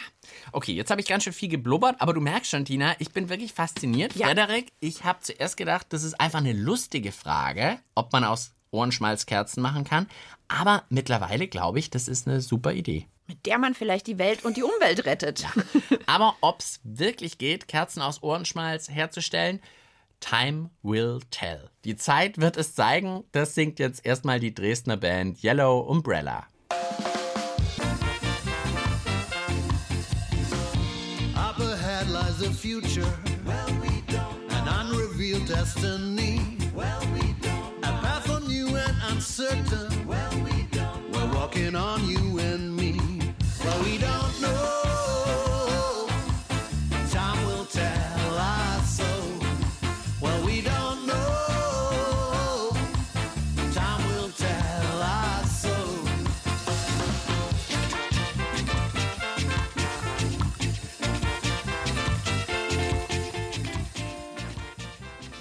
Okay, 0.53 0.73
jetzt 0.73 0.91
habe 0.91 1.01
ich 1.01 1.07
ganz 1.07 1.25
schön 1.25 1.33
viel 1.33 1.49
geblubbert, 1.49 1.97
aber 2.01 2.15
du 2.15 2.21
merkst 2.21 2.51
schon, 2.51 2.65
Tina, 2.65 2.95
ich 2.99 3.13
bin 3.13 3.29
wirklich 3.29 3.53
fasziniert. 3.53 4.15
Ja. 4.17 4.27
Frederik, 4.27 4.73
ich 4.81 5.05
habe 5.05 5.21
zuerst 5.21 5.57
gedacht, 5.57 5.87
das 5.91 6.03
ist 6.03 6.21
einfach 6.21 6.39
eine 6.39 6.53
lustige 6.53 7.13
Frage, 7.13 7.79
ob 7.95 8.13
man 8.13 8.25
aus 8.25 8.53
Ohrenschmalz 8.71 9.27
Kerzen 9.27 9.63
machen 9.63 9.85
kann. 9.85 10.09
Aber 10.49 10.85
mittlerweile 10.89 11.49
glaube 11.49 11.79
ich, 11.79 11.91
das 11.91 12.09
ist 12.09 12.27
eine 12.27 12.41
super 12.41 12.73
Idee. 12.73 13.07
Mit 13.27 13.45
der 13.47 13.59
man 13.59 13.75
vielleicht 13.75 14.07
die 14.07 14.19
Welt 14.19 14.45
und 14.45 14.57
die 14.57 14.63
Umwelt 14.63 15.05
rettet. 15.05 15.47
Aber 16.07 16.37
ob 16.41 16.61
es 16.61 16.81
wirklich 16.85 17.39
geht, 17.39 17.67
Kerzen 17.67 18.01
aus 18.01 18.23
Ohrenschmalz 18.23 18.89
herzustellen, 18.89 19.61
time 20.21 20.71
will 20.83 21.21
tell. 21.31 21.71
Die 21.85 21.97
Zeit 21.97 22.39
wird 22.39 22.57
es 22.57 22.75
zeigen. 22.75 23.25
Das 23.33 23.55
singt 23.55 23.79
jetzt 23.79 24.05
erstmal 24.05 24.41
die 24.41 24.55
Dresdner 24.55 24.97
Band 24.97 25.43
Yellow 25.43 25.81
Umbrella. 25.81 26.47
Up 31.35 31.61
ahead 31.61 32.09
lies 32.09 32.39
the 32.39 32.51
future. 32.51 33.07
Well, 33.45 33.67
we 33.81 34.03
don't. 34.09 34.51
An 34.51 34.69
unrevealed 34.69 35.47
destiny. 35.47 36.59
Well, 36.75 37.01
we 37.15 37.35
don't. 37.41 37.85
A 37.85 37.93
path 38.03 38.29
unknew 38.29 38.77
and 38.77 38.97
uncertain. 39.11 40.07
Well, 40.07 40.33
we 40.45 40.67
don't. 40.71 41.11
We're 41.13 41.35
walking 41.35 41.75
on 41.77 42.07
you 42.09 42.39
and 42.39 42.77
me. 42.77 42.99
Well, 43.65 43.83
we 43.85 43.99
don't 43.99 44.41
know. 44.41 44.76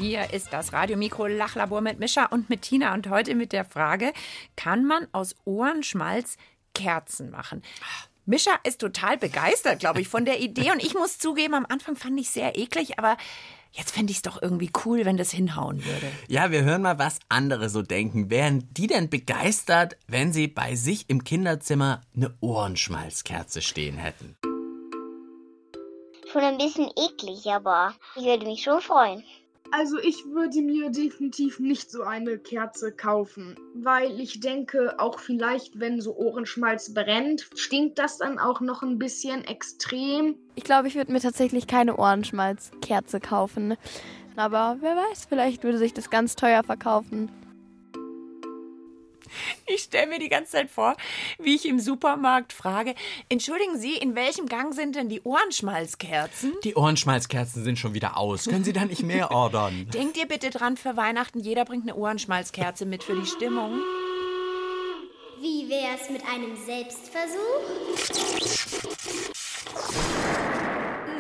Hier 0.07 0.31
ist 0.31 0.54
das 0.54 0.72
Radiomikro 0.72 1.25
Lachlabor 1.25 1.81
mit 1.81 1.98
Mischa 1.98 2.25
und 2.25 2.48
mit 2.48 2.62
Tina 2.62 2.94
und 2.94 3.10
heute 3.10 3.34
mit 3.34 3.52
der 3.52 3.66
Frage, 3.66 4.13
kann 4.56 4.86
man 4.86 5.07
aus 5.13 5.36
Ohrenschmalz 5.46 6.38
Kerzen 6.75 7.31
machen? 7.31 7.63
Mischa 8.28 8.52
ist 8.63 8.81
total 8.81 9.18
begeistert, 9.18 9.80
glaube 9.80 10.02
ich, 10.02 10.07
von 10.07 10.24
der 10.24 10.40
Idee 10.42 10.72
und 10.72 10.84
ich 10.84 10.94
muss 10.94 11.18
zugeben, 11.18 11.56
am 11.56 11.66
Anfang 11.68 11.96
fand 11.96 12.19
ich 12.19 12.30
sehr 12.30 12.56
eklig, 12.56 13.00
aber 13.00 13.18
jetzt 13.72 13.96
fände 13.96 14.12
ich 14.12 14.18
es 14.18 14.22
doch 14.22 14.40
irgendwie 14.40 14.69
cool, 14.86 15.06
wenn 15.06 15.18
das 15.18 15.31
hinhauen 15.31 15.84
würde. 15.84 16.12
Ja, 16.28 16.52
wir 16.52 16.63
hören 16.63 16.84
mal, 16.84 17.00
was 17.00 17.18
andere 17.28 17.69
so 17.69 17.81
denken. 17.81 18.30
Wären 18.30 18.72
die 18.75 18.86
denn 18.86 19.10
begeistert, 19.10 19.98
wenn 20.06 20.31
sie 20.31 20.48
bei 20.48 20.75
sich 20.75 21.10
im 21.10 21.24
Kinderzimmer 21.24 22.02
eine 22.16 22.38
Ohrenschmalzkerze 22.42 23.63
stehen 23.63 23.98
hätten? 23.98 24.38
Schon 26.31 26.44
ein 26.44 26.59
bisschen 26.59 26.92
eklig, 26.95 27.47
aber 27.47 27.95
ich 28.16 28.26
würde 28.26 28.45
mich 28.45 28.62
schon 28.62 28.81
freuen. 28.81 29.24
Also 29.72 29.98
ich 30.00 30.26
würde 30.26 30.62
mir 30.62 30.90
definitiv 30.90 31.60
nicht 31.60 31.92
so 31.92 32.04
eine 32.04 32.38
Kerze 32.38 32.92
kaufen, 32.92 33.56
weil 33.74 34.19
ich 34.19 34.40
denke, 34.40 35.00
auch 35.00 35.19
vielleicht, 35.19 35.80
wenn 35.80 36.02
so 36.02 36.16
Ohrenschmalz 36.16 36.94
brennt, 36.94 37.50
stinkt 37.56 38.00
das 38.00 38.18
dann 38.19 38.40
auch 38.40 38.62
noch 38.62 38.84
ein 38.84 39.00
bisschen 39.00 39.44
extrem. 39.44 40.36
Ich 40.56 40.64
glaube, 40.64 40.88
ich 40.88 40.95
würde 40.95 41.12
mir 41.12 41.19
tatsächlich 41.19 41.68
keine 41.68 41.98
Ohrenschmalzkerze 41.98 43.19
kaufen. 43.19 43.76
Aber 44.36 44.78
wer 44.81 44.95
weiß, 44.95 45.26
vielleicht 45.28 45.64
würde 45.64 45.78
sich 45.78 45.94
das 45.94 46.10
ganz 46.10 46.36
teuer 46.36 46.64
verkaufen. 46.64 47.31
Ich 49.66 49.84
stelle 49.84 50.08
mir 50.08 50.20
die 50.20 50.30
ganze 50.30 50.54
Zeit 50.54 50.70
vor, 50.70 50.96
wie 51.40 51.56
ich 51.56 51.66
im 51.68 51.80
Supermarkt 51.80 52.54
frage, 52.54 52.96
entschuldigen 53.30 53.78
Sie, 53.78 53.96
in 53.98 54.16
welchem 54.16 54.48
Gang 54.48 54.74
sind 54.74 54.96
denn 54.96 55.10
die 55.10 55.22
Ohrenschmalzkerzen? 55.22 56.54
Die 56.64 56.76
Ohrenschmalzkerzen 56.76 57.64
sind 57.64 57.80
schon 57.80 57.94
wieder 57.94 58.18
aus. 58.18 58.46
Können 58.46 58.64
Sie 58.64 58.74
da 58.74 58.86
nicht 58.86 59.04
mehr 59.04 59.32
ordern? 59.36 59.88
Denkt 59.94 60.18
ihr 60.18 60.28
bitte 60.28 60.50
dran, 60.50 60.78
für 60.78 60.98
Weihnachten, 60.98 61.40
jeder 61.40 61.66
bringt 61.66 61.84
eine 61.84 61.96
Ohrenschmalzkerze 61.96 62.86
mit 62.86 63.04
für 63.04 63.16
die 63.16 63.26
Stimmung. 63.26 63.80
Wie 65.42 65.70
wär's 65.70 66.10
mit 66.10 66.24
einem 66.26 66.56
Selbstversuch? 66.66 67.36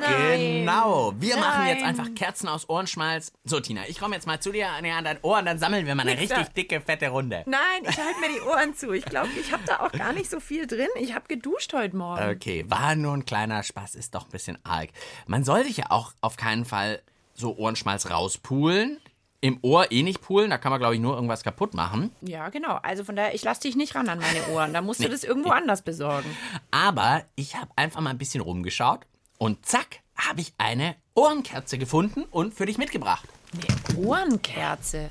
Genau. 0.07 1.13
Wir 1.19 1.37
machen 1.37 1.67
jetzt 1.67 1.81
Nein. 1.81 1.89
einfach 1.89 2.13
Kerzen 2.15 2.47
aus 2.47 2.69
Ohrenschmalz. 2.69 3.31
So, 3.43 3.59
Tina, 3.59 3.81
ich 3.87 3.99
komme 3.99 4.15
jetzt 4.15 4.27
mal 4.27 4.39
zu 4.39 4.51
dir 4.51 4.67
näher 4.81 4.97
an 4.97 5.03
dein 5.03 5.19
Ohr 5.21 5.39
und 5.39 5.45
dann 5.45 5.59
sammeln 5.59 5.85
wir 5.85 5.95
mal 5.95 6.03
eine 6.03 6.11
Nix 6.19 6.31
richtig 6.31 6.47
da. 6.47 6.53
dicke, 6.53 6.81
fette 6.81 7.09
Runde. 7.09 7.43
Nein, 7.45 7.59
ich 7.83 7.97
halte 7.97 8.19
mir 8.19 8.29
die 8.29 8.41
Ohren 8.41 8.75
zu. 8.75 8.91
Ich 8.91 9.05
glaube, 9.05 9.29
ich 9.39 9.51
habe 9.51 9.63
da 9.65 9.79
auch 9.79 9.91
gar 9.91 10.13
nicht 10.13 10.29
so 10.29 10.39
viel 10.39 10.67
drin. 10.67 10.87
Ich 10.99 11.13
habe 11.13 11.27
geduscht 11.27 11.73
heute 11.73 11.95
Morgen. 11.95 12.29
Okay, 12.29 12.65
war 12.67 12.95
nur 12.95 13.13
ein 13.13 13.25
kleiner 13.25 13.63
Spaß, 13.63 13.95
ist 13.95 14.15
doch 14.15 14.25
ein 14.25 14.31
bisschen 14.31 14.57
arg. 14.63 14.89
Man 15.27 15.43
soll 15.43 15.63
sich 15.63 15.77
ja 15.77 15.85
auch 15.89 16.13
auf 16.21 16.37
keinen 16.37 16.65
Fall 16.65 17.01
so 17.33 17.55
Ohrenschmalz 17.57 18.09
rauspulen. 18.09 18.99
Im 19.41 19.59
Ohr 19.61 19.91
eh 19.91 20.01
nicht 20.01 20.21
pulen, 20.21 20.49
da 20.49 20.57
kann 20.57 20.71
man, 20.71 20.79
glaube 20.79 20.95
ich, 20.95 21.01
nur 21.01 21.13
irgendwas 21.13 21.43
kaputt 21.43 21.75
machen. 21.75 22.09
Ja, 22.21 22.49
genau. 22.49 22.79
Also 22.81 23.03
von 23.03 23.15
daher, 23.15 23.35
ich 23.35 23.43
lasse 23.43 23.61
dich 23.61 23.75
nicht 23.75 23.93
ran 23.93 24.09
an 24.09 24.17
meine 24.17 24.47
Ohren. 24.47 24.73
Da 24.73 24.81
musst 24.81 25.03
du 25.03 25.09
das 25.09 25.23
irgendwo 25.23 25.49
anders 25.49 25.83
besorgen. 25.83 26.35
Aber 26.71 27.23
ich 27.35 27.55
habe 27.55 27.69
einfach 27.75 28.01
mal 28.01 28.09
ein 28.09 28.17
bisschen 28.17 28.41
rumgeschaut 28.41 29.05
und 29.37 29.65
zack, 29.65 29.99
habe 30.15 30.41
ich 30.41 30.53
eine 30.57 30.95
Ohrenkerze 31.13 31.77
gefunden 31.77 32.23
und 32.31 32.53
für 32.53 32.65
dich 32.65 32.77
mitgebracht. 32.77 33.27
Eine 33.53 33.97
Ohrenkerze. 34.05 35.09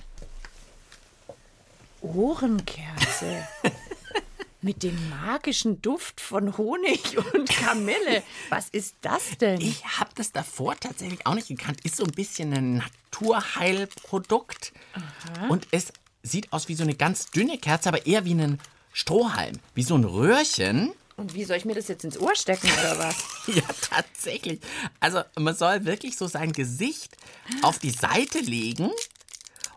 Ohrenkerze. 2.01 3.47
Mit 4.61 4.83
dem 4.83 5.11
magischen 5.11 5.83
Duft 5.83 6.23
von 6.23 6.57
Honig 6.57 7.19
und 7.35 7.51
Kamille. 7.51 8.23
Was 8.49 8.71
ist 8.71 8.95
das 9.03 9.37
denn? 9.39 9.61
Ich 9.61 9.85
habe 9.85 10.11
das 10.15 10.33
davor 10.33 10.75
tatsächlich 10.81 11.27
auch 11.27 11.35
nicht 11.35 11.49
gekannt. 11.49 11.85
Ist 11.85 11.97
so 11.97 12.05
ein 12.05 12.13
bisschen 12.13 12.55
ein 12.55 12.83
Naturheilprodukt. 13.13 14.73
Und 15.51 15.69
es 15.71 15.93
sieht 16.23 16.51
aus 16.51 16.69
wie 16.69 16.75
so 16.75 16.83
eine 16.83 16.95
ganz 16.95 17.31
dünne 17.31 17.59
Kerze, 17.59 17.91
aber 17.91 18.07
eher 18.07 18.25
wie 18.25 18.33
ein 18.33 18.59
Strohhalm. 18.95 19.59
Wie 19.75 19.83
so 19.83 19.97
ein 19.97 20.05
Röhrchen. 20.05 20.93
Und 21.17 21.35
wie 21.35 21.45
soll 21.45 21.57
ich 21.57 21.65
mir 21.65 21.75
das 21.75 21.89
jetzt 21.89 22.05
ins 22.05 22.19
Ohr 22.19 22.35
stecken 22.35 22.69
oder 22.81 22.99
was? 22.99 23.17
Ja, 23.47 23.63
tatsächlich. 23.91 24.61
Also 25.01 25.21
man 25.39 25.55
soll 25.55 25.85
wirklich 25.85 26.17
so 26.17 26.27
sein 26.27 26.53
Gesicht 26.53 27.17
auf 27.63 27.79
die 27.79 27.91
Seite 27.91 28.39
legen 28.39 28.91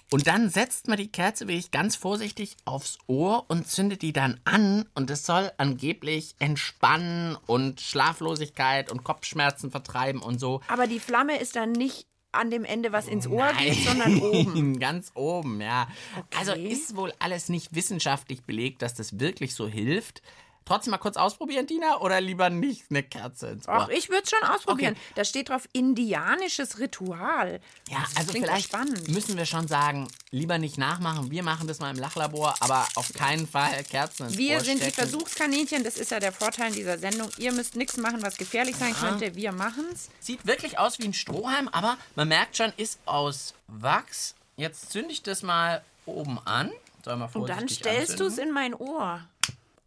und 0.10 0.26
dann 0.28 0.50
setzt 0.50 0.88
man 0.88 0.98
die 0.98 1.12
Kerze 1.12 1.50
wirklich 1.50 1.70
ganz 1.72 1.98
vorsichtig 1.98 2.56
aufs 2.64 2.98
Ohr 3.08 3.44
und 3.50 3.68
zündet 3.68 4.02
die 4.02 4.14
dann 4.14 4.40
an 4.46 4.86
und 4.96 5.10
es 5.10 5.26
soll 5.26 5.52
angeblich 5.58 6.36
entspannen 6.40 7.38
und 7.46 7.82
Schlaflosigkeit 7.82 8.90
und 8.90 9.04
Kopfschmerzen 9.04 9.70
vertreiben 9.70 10.22
und 10.22 10.40
so. 10.40 10.62
Aber 10.70 10.88
die 10.88 11.02
Flamme 11.02 11.38
ist 11.40 11.58
dann 11.58 11.74
nicht 11.74 12.08
an 12.32 12.52
dem 12.52 12.64
Ende, 12.64 12.94
was 12.94 13.08
ins 13.08 13.28
Ohr 13.28 13.52
geht, 13.54 13.84
sondern 13.84 14.22
oben. 14.22 14.80
Ganz 14.80 15.12
oben, 15.14 15.60
ja. 15.60 15.88
Okay. 16.16 16.38
Also 16.40 16.54
ist 16.54 16.96
wohl 16.96 17.12
alles 17.20 17.50
nicht 17.50 17.76
wissenschaftlich 17.76 18.44
belegt, 18.44 18.82
dass 18.82 18.94
das 18.94 19.20
wirklich 19.20 19.56
so 19.56 19.68
hilft. 19.68 20.22
Trotzdem 20.68 20.92
mal 20.92 20.98
kurz 20.98 21.16
ausprobieren, 21.16 21.66
Tina, 21.66 22.02
oder 22.02 22.20
lieber 22.20 22.50
nicht 22.50 22.84
eine 22.90 23.02
Kerze 23.02 23.48
ins 23.48 23.68
Ohr? 23.70 23.74
Ach, 23.76 23.88
ich 23.90 24.10
würde 24.10 24.24
es 24.24 24.30
schon 24.30 24.44
ausprobieren. 24.50 24.98
Da 25.16 25.24
steht 25.24 25.48
drauf 25.48 25.68
indianisches 25.72 26.80
Ritual. 26.80 27.62
Ja, 27.90 28.00
Das 28.02 28.18
also 28.18 28.34
vielleicht 28.34 28.66
spannend. 28.68 29.08
müssen 29.08 29.38
wir 29.38 29.46
schon 29.46 29.68
sagen, 29.70 30.10
lieber 30.32 30.58
nicht 30.58 30.78
nachmachen. 30.78 31.32
Wir 31.32 31.42
machen 31.42 31.68
das 31.70 31.80
mal 31.80 31.90
im 31.90 31.98
Lachlabor, 31.98 32.56
aber 32.60 32.86
auf 32.96 33.14
keinen 33.14 33.48
Fall 33.48 33.82
Kerzen 33.86 34.28
ins 34.28 34.38
Wir 34.38 34.58
Ohr 34.58 34.60
sind 34.64 34.82
die 34.82 34.92
stecken. 34.92 35.10
Versuchskaninchen, 35.10 35.84
das 35.86 35.96
ist 35.98 36.12
ja 36.12 36.20
der 36.20 36.34
Vorteil 36.34 36.72
dieser 36.74 36.98
Sendung. 36.98 37.30
Ihr 37.38 37.54
müsst 37.54 37.78
nichts 37.78 37.96
machen, 37.96 38.22
was 38.22 38.36
gefährlich 38.38 38.76
sein 38.76 38.94
könnte. 38.94 39.36
Wir 39.36 39.54
machen's. 39.54 40.10
Sieht 40.20 40.46
wirklich 40.46 40.78
aus 40.78 41.00
wie 41.00 41.06
ein 41.06 41.14
Strohhalm, 41.14 41.70
aber 41.70 41.98
man 42.16 42.28
merkt 42.28 42.58
schon, 42.58 42.74
ist 42.76 43.00
aus 43.06 43.54
Wachs. 43.68 44.36
Jetzt 44.58 44.92
zünde 44.92 45.12
ich 45.14 45.24
das 45.24 45.44
mal 45.44 45.82
oben 46.06 46.40
an. 46.46 46.72
Soll 47.06 47.16
mal 47.16 47.30
Und 47.34 47.48
dann 47.48 47.70
stellst 47.70 48.20
du 48.20 48.26
es 48.26 48.38
in 48.38 48.52
mein 48.52 48.74
Ohr. 48.74 49.22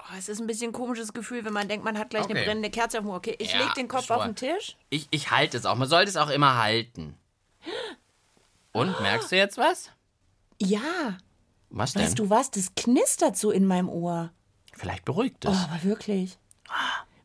Oh, 0.02 0.14
es 0.18 0.28
ist 0.28 0.40
ein 0.40 0.46
bisschen 0.46 0.70
ein 0.70 0.72
komisches 0.72 1.12
Gefühl, 1.12 1.44
wenn 1.44 1.52
man 1.52 1.68
denkt, 1.68 1.84
man 1.84 1.98
hat 1.98 2.10
gleich 2.10 2.24
eine 2.24 2.32
Okay. 2.34 2.44
brennende 2.44 2.70
Kerze 2.70 2.98
auf 2.98 3.04
dem 3.04 3.10
Ohr. 3.10 3.16
Okay, 3.18 3.36
ich 3.38 3.52
Ja, 3.52 3.58
leg 3.64 3.74
den 3.74 3.86
Kopf 3.88 4.10
auf 4.10 4.24
den 4.24 4.34
Tisch. 4.34 4.76
Ich, 4.88 5.06
ich 5.10 5.30
halte 5.30 5.56
es 5.58 5.66
auch. 5.66 5.76
Man 5.76 5.88
sollte 5.88 6.08
es 6.08 6.16
auch 6.16 6.30
immer 6.30 6.56
halten. 6.56 7.16
Und, 8.72 8.98
merkst 9.00 9.30
du 9.32 9.36
jetzt 9.36 9.58
was? 9.58 9.90
Ja, 10.60 11.18
Was 11.70 11.92
denn? 11.92 12.02
weißt 12.02 12.18
du 12.18 12.30
was? 12.30 12.50
Das 12.50 12.74
knistert 12.76 13.36
so 13.36 13.50
in 13.50 13.66
meinem 13.66 13.88
Ohr. 13.88 14.30
Vielleicht 14.72 15.04
beruhigt 15.04 15.44
Oh, 15.46 15.50
es. 15.50 15.58
aber 15.64 15.82
wirklich. 15.82 16.38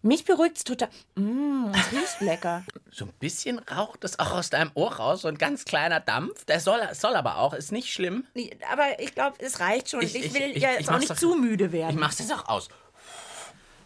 Mich 0.05 0.23
beruhigt 0.23 0.57
es 0.57 0.63
total. 0.63 0.89
Mmh, 1.15 1.71
es 1.73 1.91
riecht 1.91 2.21
lecker. 2.21 2.63
So 2.91 3.05
ein 3.05 3.13
bisschen 3.19 3.57
raucht 3.57 4.03
es 4.03 4.19
auch 4.19 4.33
aus 4.33 4.51
deinem 4.51 4.69
Ohr 4.75 4.93
raus, 4.93 5.21
so 5.23 5.27
ein 5.27 5.37
ganz 5.39 5.65
kleiner 5.65 5.99
Dampf. 5.99 6.45
Der 6.45 6.59
soll, 6.59 6.79
soll 6.93 7.15
aber 7.15 7.37
auch, 7.37 7.53
ist 7.55 7.71
nicht 7.71 7.91
schlimm. 7.91 8.23
Nee, 8.35 8.55
Aber 8.71 8.99
ich 8.99 9.15
glaube, 9.15 9.37
es 9.39 9.59
reicht 9.59 9.89
schon. 9.89 10.01
Ich, 10.03 10.13
Ich- 10.13 10.25
ich- 10.25 10.33
will 10.35 10.51
ich- 10.55 10.61
ja 10.61 10.73
ich 10.73 10.81
jetzt 10.81 10.91
auch 10.91 10.99
nicht 10.99 11.09
doch- 11.09 11.15
zu 11.17 11.33
müde 11.33 11.65
Ich 11.65 11.71
werden. 11.71 11.99
mach's 11.99 12.19
jetzt 12.19 12.31
auch 12.31 12.47
aus. 12.47 12.69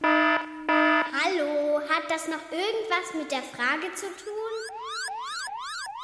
Hallo, 0.03 1.79
hat 1.89 2.03
das 2.09 2.27
noch 2.27 2.43
irgendwas 2.51 3.13
mit 3.17 3.31
der 3.31 3.41
Frage 3.41 3.93
zu 3.95 4.07
tun? 4.07 4.48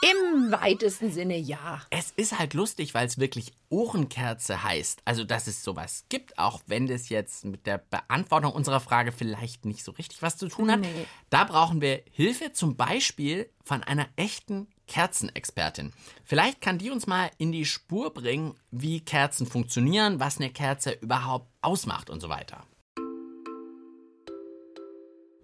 Im 0.05 0.51
weitesten 0.51 1.11
Sinne 1.11 1.35
ja. 1.35 1.81
Es 1.89 2.11
ist 2.11 2.37
halt 2.37 2.53
lustig, 2.53 2.93
weil 2.93 3.07
es 3.07 3.17
wirklich 3.17 3.53
Ohrenkerze 3.69 4.61
heißt. 4.61 5.01
Also, 5.03 5.23
dass 5.23 5.47
es 5.47 5.63
sowas 5.63 6.05
gibt, 6.09 6.37
auch 6.37 6.61
wenn 6.67 6.85
das 6.85 7.09
jetzt 7.09 7.43
mit 7.45 7.65
der 7.65 7.79
Beantwortung 7.79 8.51
unserer 8.51 8.79
Frage 8.79 9.11
vielleicht 9.11 9.65
nicht 9.65 9.83
so 9.83 9.91
richtig 9.93 10.21
was 10.21 10.37
zu 10.37 10.47
tun 10.47 10.71
hat. 10.71 10.81
Nee. 10.81 11.07
Da 11.31 11.43
brauchen 11.45 11.81
wir 11.81 12.03
Hilfe 12.11 12.53
zum 12.53 12.75
Beispiel 12.75 13.49
von 13.63 13.81
einer 13.81 14.07
echten 14.15 14.67
Kerzenexpertin. 14.87 15.91
Vielleicht 16.23 16.61
kann 16.61 16.77
die 16.77 16.91
uns 16.91 17.07
mal 17.07 17.31
in 17.39 17.51
die 17.51 17.65
Spur 17.65 18.13
bringen, 18.13 18.53
wie 18.69 19.01
Kerzen 19.01 19.47
funktionieren, 19.47 20.19
was 20.19 20.37
eine 20.37 20.51
Kerze 20.51 20.91
überhaupt 20.91 21.49
ausmacht 21.61 22.11
und 22.11 22.21
so 22.21 22.29
weiter. 22.29 22.63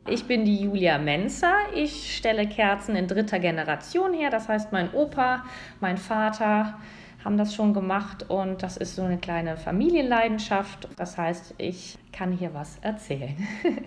Ich 0.07 0.25
bin 0.25 0.45
die 0.45 0.61
Julia 0.61 0.97
Menzer. 0.97 1.53
Ich 1.75 2.17
stelle 2.17 2.47
Kerzen 2.47 2.95
in 2.95 3.07
dritter 3.07 3.37
Generation 3.37 4.13
her. 4.13 4.31
Das 4.31 4.49
heißt, 4.49 4.71
mein 4.71 4.91
Opa, 4.93 5.45
mein 5.79 5.97
Vater 5.97 6.79
haben 7.23 7.37
das 7.37 7.53
schon 7.53 7.73
gemacht 7.73 8.27
und 8.27 8.63
das 8.63 8.77
ist 8.77 8.95
so 8.95 9.03
eine 9.03 9.19
kleine 9.19 9.57
Familienleidenschaft. 9.57 10.87
Das 10.97 11.19
heißt, 11.19 11.53
ich 11.59 11.99
kann 12.11 12.31
hier 12.31 12.53
was 12.55 12.79
erzählen. 12.81 13.35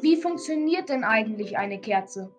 Wie 0.00 0.16
funktioniert 0.16 0.88
denn 0.88 1.02
eigentlich 1.02 1.58
eine 1.58 1.78
Kerze? 1.78 2.30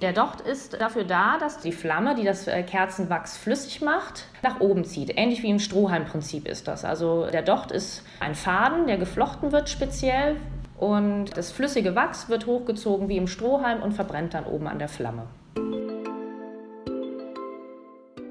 Der 0.00 0.12
Docht 0.12 0.40
ist 0.40 0.80
dafür 0.80 1.04
da, 1.04 1.38
dass 1.38 1.58
die 1.58 1.72
Flamme, 1.72 2.14
die 2.14 2.24
das 2.24 2.46
äh, 2.46 2.62
Kerzenwachs 2.62 3.36
flüssig 3.36 3.82
macht, 3.82 4.26
nach 4.42 4.60
oben 4.60 4.84
zieht. 4.84 5.18
Ähnlich 5.18 5.42
wie 5.42 5.50
im 5.50 5.58
Strohhalmprinzip 5.58 6.46
ist 6.48 6.68
das. 6.68 6.84
Also 6.84 7.26
der 7.26 7.42
Docht 7.42 7.72
ist 7.72 8.04
ein 8.20 8.34
Faden, 8.34 8.86
der 8.86 8.96
geflochten 8.96 9.52
wird 9.52 9.68
speziell 9.68 10.36
und 10.78 11.36
das 11.36 11.50
flüssige 11.50 11.94
Wachs 11.94 12.28
wird 12.28 12.46
hochgezogen 12.46 13.08
wie 13.08 13.16
im 13.16 13.26
Strohhalm 13.26 13.82
und 13.82 13.92
verbrennt 13.92 14.34
dann 14.34 14.44
oben 14.44 14.68
an 14.68 14.78
der 14.78 14.88
Flamme. 14.88 15.26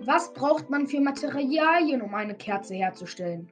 Was 0.06 0.34
braucht 0.34 0.70
man 0.70 0.88
für 0.88 1.02
Materialien, 1.02 2.02
um 2.02 2.16
eine 2.16 2.34
Kerze 2.34 2.76
herzustellen? 2.76 3.50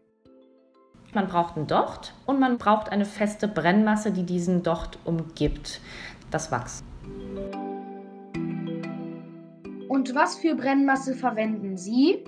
Man 1.13 1.27
braucht 1.27 1.57
einen 1.57 1.67
Docht 1.67 2.13
und 2.25 2.39
man 2.39 2.57
braucht 2.57 2.89
eine 2.89 3.05
feste 3.05 3.47
Brennmasse, 3.47 4.11
die 4.11 4.23
diesen 4.23 4.63
Docht 4.63 4.97
umgibt, 5.03 5.81
das 6.31 6.51
Wachs. 6.51 6.83
Und 9.89 10.15
was 10.15 10.35
für 10.35 10.55
Brennmasse 10.55 11.13
verwenden 11.13 11.77
Sie? 11.77 12.23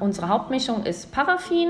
Unsere 0.00 0.28
Hauptmischung 0.28 0.84
ist 0.84 1.12
Paraffin, 1.12 1.68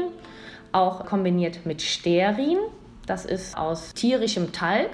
auch 0.72 1.04
kombiniert 1.04 1.66
mit 1.66 1.82
Stearin. 1.82 2.58
Das 3.06 3.24
ist 3.24 3.56
aus 3.56 3.92
tierischem 3.94 4.52
Talg. 4.52 4.90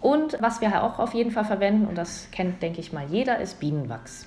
Und 0.00 0.36
was 0.40 0.60
wir 0.60 0.82
auch 0.82 0.98
auf 0.98 1.14
jeden 1.14 1.30
Fall 1.30 1.44
verwenden, 1.44 1.86
und 1.86 1.96
das 1.96 2.28
kennt, 2.32 2.60
denke 2.60 2.80
ich 2.80 2.92
mal, 2.92 3.06
jeder, 3.08 3.38
ist 3.38 3.60
Bienenwachs. 3.60 4.26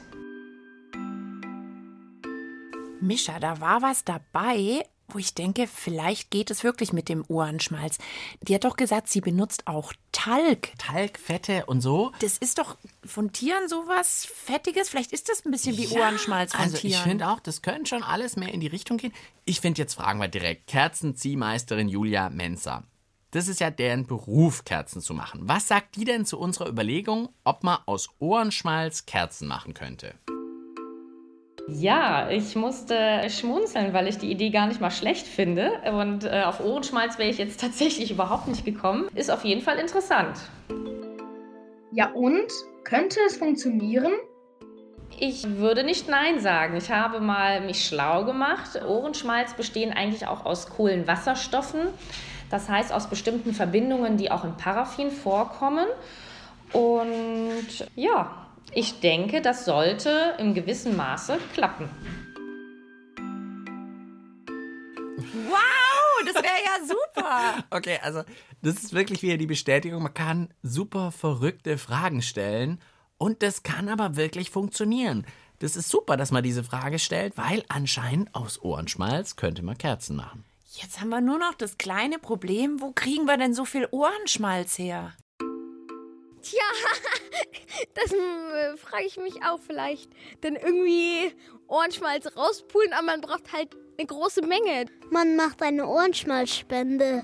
Mischa, 3.01 3.39
da 3.39 3.59
war 3.59 3.81
was 3.81 4.05
dabei, 4.05 4.83
wo 5.07 5.19
ich 5.19 5.33
denke, 5.33 5.67
vielleicht 5.67 6.31
geht 6.31 6.51
es 6.51 6.63
wirklich 6.63 6.93
mit 6.93 7.09
dem 7.09 7.23
Ohrenschmalz. 7.27 7.97
Die 8.41 8.55
hat 8.55 8.63
doch 8.63 8.75
gesagt, 8.75 9.09
sie 9.09 9.21
benutzt 9.21 9.67
auch 9.67 9.93
Talg. 10.11 10.73
Talg, 10.77 11.19
Fette 11.19 11.65
und 11.65 11.81
so. 11.81 12.11
Das 12.19 12.37
ist 12.37 12.57
doch 12.57 12.77
von 13.03 13.31
Tieren 13.31 13.67
sowas 13.67 14.27
Fettiges. 14.33 14.89
Vielleicht 14.89 15.11
ist 15.11 15.29
das 15.29 15.45
ein 15.45 15.51
bisschen 15.51 15.77
wie 15.77 15.87
Ohrenschmalz 15.89 16.53
von 16.53 16.61
also 16.61 16.77
Tieren. 16.77 16.93
ich 16.93 16.99
finde 16.99 17.27
auch, 17.29 17.39
das 17.39 17.61
könnte 17.61 17.89
schon 17.89 18.03
alles 18.03 18.35
mehr 18.35 18.53
in 18.53 18.59
die 18.59 18.67
Richtung 18.67 18.97
gehen. 18.97 19.13
Ich 19.45 19.61
finde, 19.61 19.81
jetzt 19.81 19.95
fragen 19.95 20.19
wir 20.19 20.27
direkt 20.27 20.67
Kerzenziehmeisterin 20.67 21.87
Julia 21.87 22.29
Menzer. 22.29 22.83
Das 23.31 23.49
ist 23.49 23.59
ja 23.59 23.69
deren 23.69 24.07
Beruf, 24.07 24.63
Kerzen 24.63 25.01
zu 25.01 25.13
machen. 25.13 25.41
Was 25.43 25.67
sagt 25.67 25.97
die 25.97 26.05
denn 26.05 26.25
zu 26.25 26.39
unserer 26.39 26.69
Überlegung, 26.69 27.29
ob 27.43 27.63
man 27.63 27.79
aus 27.85 28.09
Ohrenschmalz 28.19 29.05
Kerzen 29.05 29.47
machen 29.47 29.73
könnte? 29.73 30.15
Ja, 31.67 32.29
ich 32.29 32.55
musste 32.55 33.27
schmunzeln, 33.29 33.91
weil 33.93 34.07
ich 34.07 34.19
die 34.19 34.29
Idee 34.29 34.51
gar 34.51 34.67
nicht 34.67 34.81
mal 34.81 34.91
schlecht 34.91 35.25
finde. 35.25 35.71
Und 35.91 36.23
äh, 36.23 36.43
auf 36.45 36.63
Ohrenschmalz 36.63 37.17
wäre 37.17 37.29
ich 37.29 37.39
jetzt 37.39 37.59
tatsächlich 37.61 38.11
überhaupt 38.11 38.47
nicht 38.47 38.65
gekommen. 38.65 39.07
Ist 39.15 39.31
auf 39.31 39.43
jeden 39.43 39.61
Fall 39.61 39.79
interessant. 39.79 40.37
Ja 41.91 42.11
und? 42.11 42.51
Könnte 42.83 43.19
es 43.25 43.37
funktionieren? 43.37 44.11
Ich 45.17 45.57
würde 45.57 45.83
nicht 45.83 46.07
Nein 46.07 46.39
sagen. 46.39 46.75
Ich 46.75 46.91
habe 46.91 47.19
mal 47.19 47.61
mich 47.61 47.83
schlau 47.85 48.25
gemacht. 48.25 48.79
Ohrenschmalz 48.87 49.55
bestehen 49.55 49.91
eigentlich 49.91 50.27
auch 50.27 50.45
aus 50.45 50.69
Kohlenwasserstoffen. 50.69 51.87
Das 52.51 52.69
heißt 52.69 52.93
aus 52.93 53.09
bestimmten 53.09 53.53
Verbindungen, 53.53 54.17
die 54.17 54.29
auch 54.29 54.43
in 54.43 54.55
Paraffin 54.55 55.09
vorkommen. 55.09 55.87
Und 56.73 57.87
ja, 57.95 58.44
ich 58.73 58.99
denke, 58.99 59.41
das 59.41 59.65
sollte 59.65 60.35
im 60.39 60.53
gewissen 60.53 60.95
Maße 60.95 61.37
klappen. 61.53 61.89
Wow, 65.47 66.25
das 66.25 66.35
wäre 66.35 66.45
ja 66.63 66.85
super. 66.85 67.63
Okay, 67.71 67.99
also 68.01 68.23
das 68.61 68.75
ist 68.75 68.93
wirklich 68.93 69.21
wieder 69.21 69.37
die 69.37 69.47
Bestätigung, 69.47 70.03
man 70.03 70.13
kann 70.13 70.53
super 70.63 71.11
verrückte 71.11 71.77
Fragen 71.77 72.21
stellen 72.21 72.79
und 73.17 73.41
das 73.43 73.63
kann 73.63 73.89
aber 73.89 74.15
wirklich 74.15 74.49
funktionieren. 74.51 75.25
Das 75.59 75.75
ist 75.75 75.89
super, 75.89 76.17
dass 76.17 76.31
man 76.31 76.43
diese 76.43 76.63
Frage 76.63 76.99
stellt, 76.99 77.37
weil 77.37 77.63
anscheinend 77.69 78.35
aus 78.35 78.61
Ohrenschmalz 78.61 79.35
könnte 79.35 79.63
man 79.63 79.77
Kerzen 79.77 80.15
machen. 80.15 80.43
Jetzt 80.73 80.99
haben 80.99 81.09
wir 81.09 81.21
nur 81.21 81.39
noch 81.39 81.53
das 81.53 81.77
kleine 81.77 82.19
Problem, 82.19 82.81
wo 82.81 82.91
kriegen 82.91 83.25
wir 83.25 83.37
denn 83.37 83.53
so 83.53 83.63
viel 83.63 83.87
Ohrenschmalz 83.91 84.77
her? 84.77 85.13
Tja, 86.45 86.61
das 87.95 88.13
äh, 88.13 88.77
frage 88.77 89.05
ich 89.07 89.17
mich 89.17 89.43
auch 89.43 89.59
vielleicht. 89.59 90.11
Denn 90.43 90.55
irgendwie 90.55 91.33
Ohrenschmalz 91.67 92.27
rauspulen, 92.37 92.93
aber 92.93 93.07
man 93.07 93.21
braucht 93.21 93.51
halt 93.51 93.75
eine 93.97 94.05
große 94.05 94.41
Menge. 94.45 94.85
Man 95.09 95.35
macht 95.35 95.63
eine 95.63 95.87
Ohrenschmalzspende. 95.87 97.23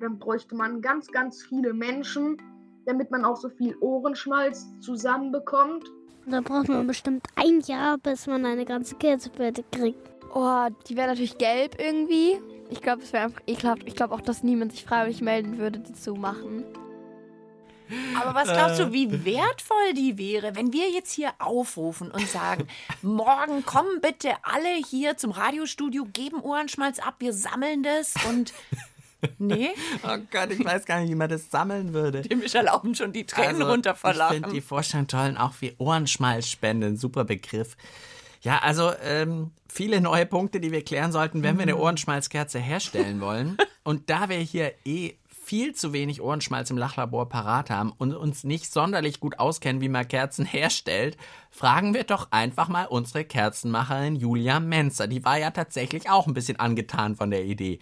Dann 0.00 0.18
bräuchte 0.18 0.54
man 0.54 0.82
ganz, 0.82 1.06
ganz 1.08 1.42
viele 1.42 1.72
Menschen, 1.72 2.36
damit 2.84 3.10
man 3.10 3.24
auch 3.24 3.36
so 3.36 3.48
viel 3.48 3.74
Ohrenschmalz 3.80 4.66
zusammenbekommt. 4.80 5.86
Da 6.26 6.42
braucht 6.42 6.68
man 6.68 6.86
bestimmt 6.86 7.26
ein 7.36 7.60
Jahr, 7.60 7.96
bis 7.96 8.26
man 8.26 8.44
eine 8.44 8.66
ganze 8.66 8.94
fertig 9.34 9.64
kriegt. 9.72 10.10
Oh, 10.34 10.68
die 10.86 10.96
wäre 10.98 11.08
natürlich 11.08 11.38
gelb 11.38 11.76
irgendwie. 11.80 12.38
Ich 12.68 12.82
glaube, 12.82 13.02
es 13.02 13.12
wäre 13.14 13.24
einfach 13.24 13.40
ekelhaft. 13.46 13.84
Ich 13.86 13.96
glaube 13.96 14.14
auch, 14.14 14.20
dass 14.20 14.42
niemand 14.42 14.72
sich 14.72 14.84
freiwillig 14.84 15.22
melden 15.22 15.56
würde, 15.56 15.78
die 15.78 15.94
zu 15.94 16.14
machen. 16.14 16.64
Aber 18.20 18.34
was 18.34 18.48
glaubst 18.48 18.80
Äh. 18.80 18.84
du, 18.86 18.92
wie 18.92 19.24
wertvoll 19.24 19.94
die 19.94 20.16
wäre, 20.18 20.54
wenn 20.56 20.72
wir 20.72 20.90
jetzt 20.90 21.12
hier 21.12 21.32
aufrufen 21.38 22.10
und 22.10 22.28
sagen, 22.28 22.66
morgen 23.02 23.64
kommen 23.64 24.00
bitte 24.00 24.30
alle 24.42 24.68
hier 24.88 25.16
zum 25.16 25.30
Radiostudio, 25.32 26.06
geben 26.12 26.40
Ohrenschmalz 26.40 26.98
ab, 26.98 27.16
wir 27.18 27.32
sammeln 27.32 27.82
das 27.82 28.14
und... 28.28 28.52
Nee, 29.38 29.68
Oh 30.02 30.16
Gott, 30.30 30.50
ich 30.50 30.64
weiß 30.64 30.86
gar 30.86 31.00
nicht, 31.00 31.10
wie 31.10 31.14
man 31.14 31.28
das 31.28 31.50
sammeln 31.50 31.92
würde. 31.92 32.22
dem 32.22 32.40
ist 32.40 32.54
erlauben 32.54 32.94
schon 32.94 33.12
die 33.12 33.26
Tränen 33.26 33.60
runter 33.60 33.90
Also, 33.90 34.08
Ich 34.10 34.16
Lachen. 34.16 34.34
finde 34.36 34.50
die 34.52 34.60
Vorstellung 34.62 35.08
toll 35.08 35.36
auch 35.38 35.52
wie 35.60 35.74
Ohrenschmalzspende, 35.76 36.86
ein 36.86 36.96
super 36.96 37.24
Begriff. 37.24 37.76
Ja, 38.40 38.60
also 38.62 38.92
ähm, 39.02 39.50
viele 39.68 40.00
neue 40.00 40.24
Punkte, 40.24 40.58
die 40.58 40.72
wir 40.72 40.82
klären 40.82 41.12
sollten, 41.12 41.42
wenn 41.42 41.58
wir 41.58 41.66
Mhm. 41.66 41.72
eine 41.72 41.76
Ohrenschmalzkerze 41.76 42.58
herstellen 42.58 43.20
wollen. 43.20 43.58
und 43.84 44.08
da 44.08 44.30
wir 44.30 44.38
hier 44.38 44.72
eh 44.86 45.12
viel 45.50 45.74
zu 45.74 45.92
wenig 45.92 46.22
Ohrenschmalz 46.22 46.70
im 46.70 46.78
Lachlabor 46.78 47.28
parat 47.28 47.70
haben 47.70 47.92
und 47.98 48.14
uns 48.14 48.44
nicht 48.44 48.72
sonderlich 48.72 49.18
gut 49.18 49.40
auskennen, 49.40 49.82
wie 49.82 49.88
man 49.88 50.06
Kerzen 50.06 50.44
herstellt, 50.46 51.16
fragen 51.50 51.92
wir 51.92 52.04
doch 52.04 52.28
einfach 52.30 52.68
mal 52.68 52.84
unsere 52.84 53.24
Kerzenmacherin 53.24 54.14
Julia 54.14 54.60
Menzer. 54.60 55.08
Die 55.08 55.24
war 55.24 55.38
ja 55.38 55.50
tatsächlich 55.50 56.08
auch 56.08 56.28
ein 56.28 56.34
bisschen 56.34 56.60
angetan 56.60 57.16
von 57.16 57.32
der 57.32 57.42
Idee. 57.42 57.80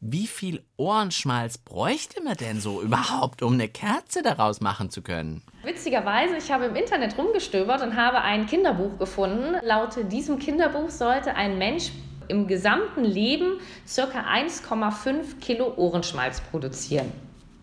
Wie 0.00 0.26
viel 0.26 0.64
Ohrenschmalz 0.78 1.58
bräuchte 1.58 2.22
man 2.22 2.38
denn 2.38 2.58
so 2.58 2.80
überhaupt, 2.80 3.42
um 3.42 3.52
eine 3.52 3.68
Kerze 3.68 4.22
daraus 4.22 4.62
machen 4.62 4.88
zu 4.88 5.02
können? 5.02 5.42
Witzigerweise, 5.62 6.38
ich 6.38 6.50
habe 6.50 6.64
im 6.64 6.74
Internet 6.74 7.18
rumgestöbert 7.18 7.82
und 7.82 7.96
habe 7.96 8.22
ein 8.22 8.46
Kinderbuch 8.46 8.98
gefunden. 8.98 9.56
Laut 9.62 9.98
diesem 10.10 10.38
Kinderbuch 10.38 10.88
sollte 10.88 11.34
ein 11.34 11.58
Mensch 11.58 11.92
im 12.30 12.46
gesamten 12.46 13.04
Leben 13.04 13.60
circa 13.86 14.20
1,5 14.20 15.38
Kilo 15.40 15.74
Ohrenschmalz 15.76 16.40
produzieren. 16.40 17.12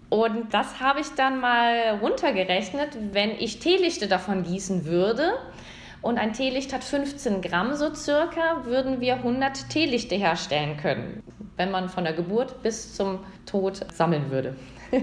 Und 0.09 0.53
das 0.53 0.79
habe 0.79 1.01
ich 1.01 1.09
dann 1.15 1.41
mal 1.41 1.99
runtergerechnet, 2.01 2.97
wenn 3.11 3.31
ich 3.31 3.59
Teelichte 3.59 4.07
davon 4.07 4.43
gießen 4.43 4.85
würde. 4.85 5.33
Und 6.01 6.17
ein 6.17 6.33
Teelicht 6.33 6.71
hat 6.73 6.83
15 6.83 7.41
Gramm 7.41 7.73
so 7.75 7.93
circa, 7.93 8.65
würden 8.65 9.01
wir 9.01 9.15
100 9.15 9.69
Teelichte 9.69 10.15
herstellen 10.15 10.77
können, 10.77 11.23
wenn 11.57 11.71
man 11.71 11.89
von 11.89 12.03
der 12.03 12.13
Geburt 12.13 12.61
bis 12.61 12.93
zum 12.93 13.19
Tod 13.45 13.85
sammeln 13.93 14.29
würde. 14.31 14.55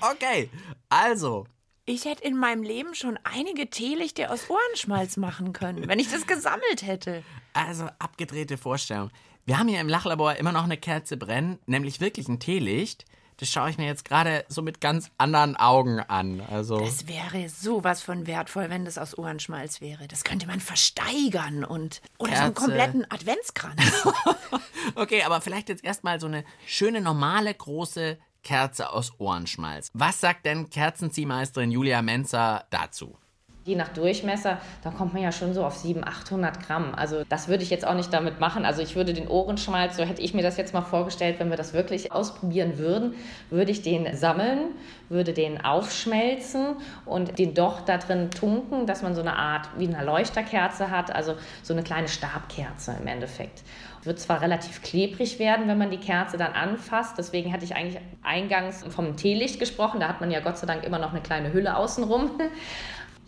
Okay, 0.00 0.50
also, 0.90 1.46
Ich 1.84 2.04
hätte 2.04 2.22
in 2.22 2.36
meinem 2.36 2.62
Leben 2.62 2.94
schon 2.94 3.18
einige 3.24 3.68
Teelichte 3.68 4.30
aus 4.30 4.48
Ohrenschmalz 4.48 5.16
machen 5.16 5.52
können, 5.52 5.88
wenn 5.88 5.98
ich 5.98 6.10
das 6.10 6.26
gesammelt 6.28 6.82
hätte. 6.82 7.24
also 7.54 7.88
abgedrehte 7.98 8.56
Vorstellung. 8.56 9.10
Wir 9.46 9.58
haben 9.58 9.66
hier 9.66 9.80
im 9.80 9.88
Lachlabor 9.88 10.36
immer 10.36 10.52
noch 10.52 10.62
eine 10.62 10.76
Kerze 10.76 11.16
brennen, 11.16 11.58
nämlich 11.66 12.00
wirklich 12.00 12.28
ein 12.28 12.38
Teelicht. 12.38 13.04
Das 13.38 13.48
schaue 13.50 13.70
ich 13.70 13.78
mir 13.78 13.86
jetzt 13.86 14.04
gerade 14.04 14.44
so 14.48 14.62
mit 14.62 14.80
ganz 14.80 15.10
anderen 15.18 15.56
Augen 15.56 15.98
an. 15.98 16.40
Also, 16.42 16.78
Das 16.78 17.08
wäre 17.08 17.48
sowas 17.48 18.00
von 18.00 18.28
wertvoll, 18.28 18.70
wenn 18.70 18.84
das 18.84 18.98
aus 18.98 19.18
Ohrenschmalz 19.18 19.80
wäre. 19.80 20.06
Das 20.06 20.22
könnte 20.22 20.46
man 20.46 20.60
versteigern 20.60 21.64
und 21.64 22.00
oder 22.18 22.36
so 22.36 22.42
einen 22.42 22.54
Kerze. 22.54 22.66
kompletten 22.66 23.10
Adventskranz. 23.10 24.06
okay, 24.94 25.24
aber 25.24 25.40
vielleicht 25.40 25.68
jetzt 25.68 25.82
erstmal 25.82 26.20
so 26.20 26.28
eine 26.28 26.44
schöne, 26.64 27.00
normale, 27.00 27.52
große 27.52 28.18
Kerze 28.42 28.90
aus 28.90 29.12
Ohrenschmalz. 29.18 29.88
Was 29.94 30.20
sagt 30.20 30.46
denn 30.46 30.70
Kerzenziehmeisterin 30.70 31.70
Julia 31.70 32.02
Menzer 32.02 32.64
dazu? 32.70 33.16
Je 33.64 33.76
nach 33.76 33.90
Durchmesser, 33.90 34.58
da 34.82 34.90
kommt 34.90 35.12
man 35.12 35.22
ja 35.22 35.30
schon 35.30 35.54
so 35.54 35.64
auf 35.64 35.76
700, 35.76 36.12
800 36.12 36.66
Gramm. 36.66 36.96
Also 36.96 37.22
das 37.28 37.46
würde 37.46 37.62
ich 37.62 37.70
jetzt 37.70 37.86
auch 37.86 37.94
nicht 37.94 38.12
damit 38.12 38.40
machen. 38.40 38.64
Also 38.64 38.82
ich 38.82 38.96
würde 38.96 39.14
den 39.14 39.28
Ohrenschmalz, 39.28 39.96
so 39.96 40.02
hätte 40.02 40.20
ich 40.20 40.34
mir 40.34 40.42
das 40.42 40.56
jetzt 40.56 40.74
mal 40.74 40.82
vorgestellt, 40.82 41.38
wenn 41.38 41.48
wir 41.48 41.56
das 41.56 41.72
wirklich 41.72 42.10
ausprobieren 42.10 42.78
würden, 42.78 43.14
würde 43.50 43.70
ich 43.70 43.82
den 43.82 44.16
sammeln, 44.16 44.72
würde 45.08 45.32
den 45.32 45.64
aufschmelzen 45.64 46.74
und 47.06 47.38
den 47.38 47.54
Docht 47.54 47.88
da 47.88 47.98
drin 47.98 48.32
tunken, 48.32 48.86
dass 48.88 49.02
man 49.02 49.14
so 49.14 49.20
eine 49.20 49.36
Art 49.36 49.68
wie 49.78 49.86
eine 49.86 50.04
Leuchterkerze 50.04 50.90
hat, 50.90 51.14
also 51.14 51.36
so 51.62 51.72
eine 51.72 51.84
kleine 51.84 52.08
Stabkerze 52.08 52.96
im 53.00 53.06
Endeffekt. 53.06 53.62
Wird 54.04 54.18
zwar 54.18 54.40
relativ 54.40 54.82
klebrig 54.82 55.38
werden, 55.38 55.68
wenn 55.68 55.78
man 55.78 55.90
die 55.90 55.98
Kerze 55.98 56.36
dann 56.36 56.52
anfasst. 56.52 57.16
Deswegen 57.18 57.52
hatte 57.52 57.64
ich 57.64 57.76
eigentlich 57.76 58.02
eingangs 58.22 58.84
vom 58.88 59.16
Teelicht 59.16 59.60
gesprochen. 59.60 60.00
Da 60.00 60.08
hat 60.08 60.20
man 60.20 60.30
ja 60.30 60.40
Gott 60.40 60.58
sei 60.58 60.66
Dank 60.66 60.84
immer 60.84 60.98
noch 60.98 61.12
eine 61.12 61.20
kleine 61.20 61.52
Hülle 61.52 61.76
außenrum. 61.76 62.30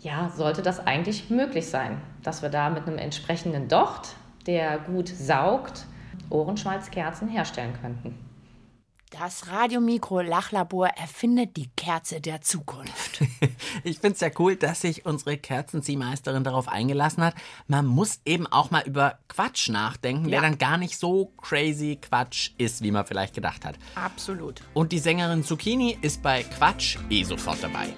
Ja, 0.01 0.29
sollte 0.29 0.61
das 0.61 0.85
eigentlich 0.85 1.31
möglich 1.31 1.67
sein, 1.67 1.99
dass 2.21 2.43
wir 2.43 2.49
da 2.49 2.69
mit 2.69 2.85
einem 2.85 2.99
entsprechenden 2.99 3.67
Docht, 3.67 4.09
der 4.45 4.77
gut 4.77 5.07
saugt, 5.07 5.87
Ohrenschmalzkerzen 6.29 7.27
herstellen 7.27 7.73
könnten. 7.81 8.24
Das 9.19 9.47
Radiomikro 9.47 10.19
Lachlabor 10.21 10.87
erfindet 10.87 11.55
die 11.55 11.69
Kerze 11.77 12.19
der 12.21 12.41
Zukunft. 12.41 13.21
Ich 13.83 13.99
finde 13.99 14.15
es 14.15 14.19
ja 14.21 14.29
cool, 14.39 14.55
dass 14.55 14.81
sich 14.81 15.05
unsere 15.05 15.37
Kerzenziehmeisterin 15.37 16.43
darauf 16.43 16.67
eingelassen 16.67 17.23
hat. 17.23 17.35
Man 17.67 17.85
muss 17.85 18.19
eben 18.25 18.47
auch 18.47 18.71
mal 18.71 18.81
über 18.85 19.19
Quatsch 19.27 19.69
nachdenken, 19.69 20.25
der 20.25 20.35
Ja. 20.35 20.41
dann 20.41 20.57
gar 20.57 20.77
nicht 20.77 20.97
so 20.97 21.31
crazy 21.37 21.97
Quatsch 22.01 22.51
ist, 22.57 22.81
wie 22.81 22.91
man 22.91 23.05
vielleicht 23.05 23.35
gedacht 23.35 23.63
hat. 23.65 23.75
Absolut. 23.95 24.61
Und 24.73 24.91
die 24.91 24.99
Sängerin 24.99 25.43
Zucchini 25.43 25.97
ist 26.01 26.21
bei 26.23 26.43
Quatsch 26.43 26.97
eh 27.09 27.23
sofort 27.23 27.61
dabei. 27.61 27.93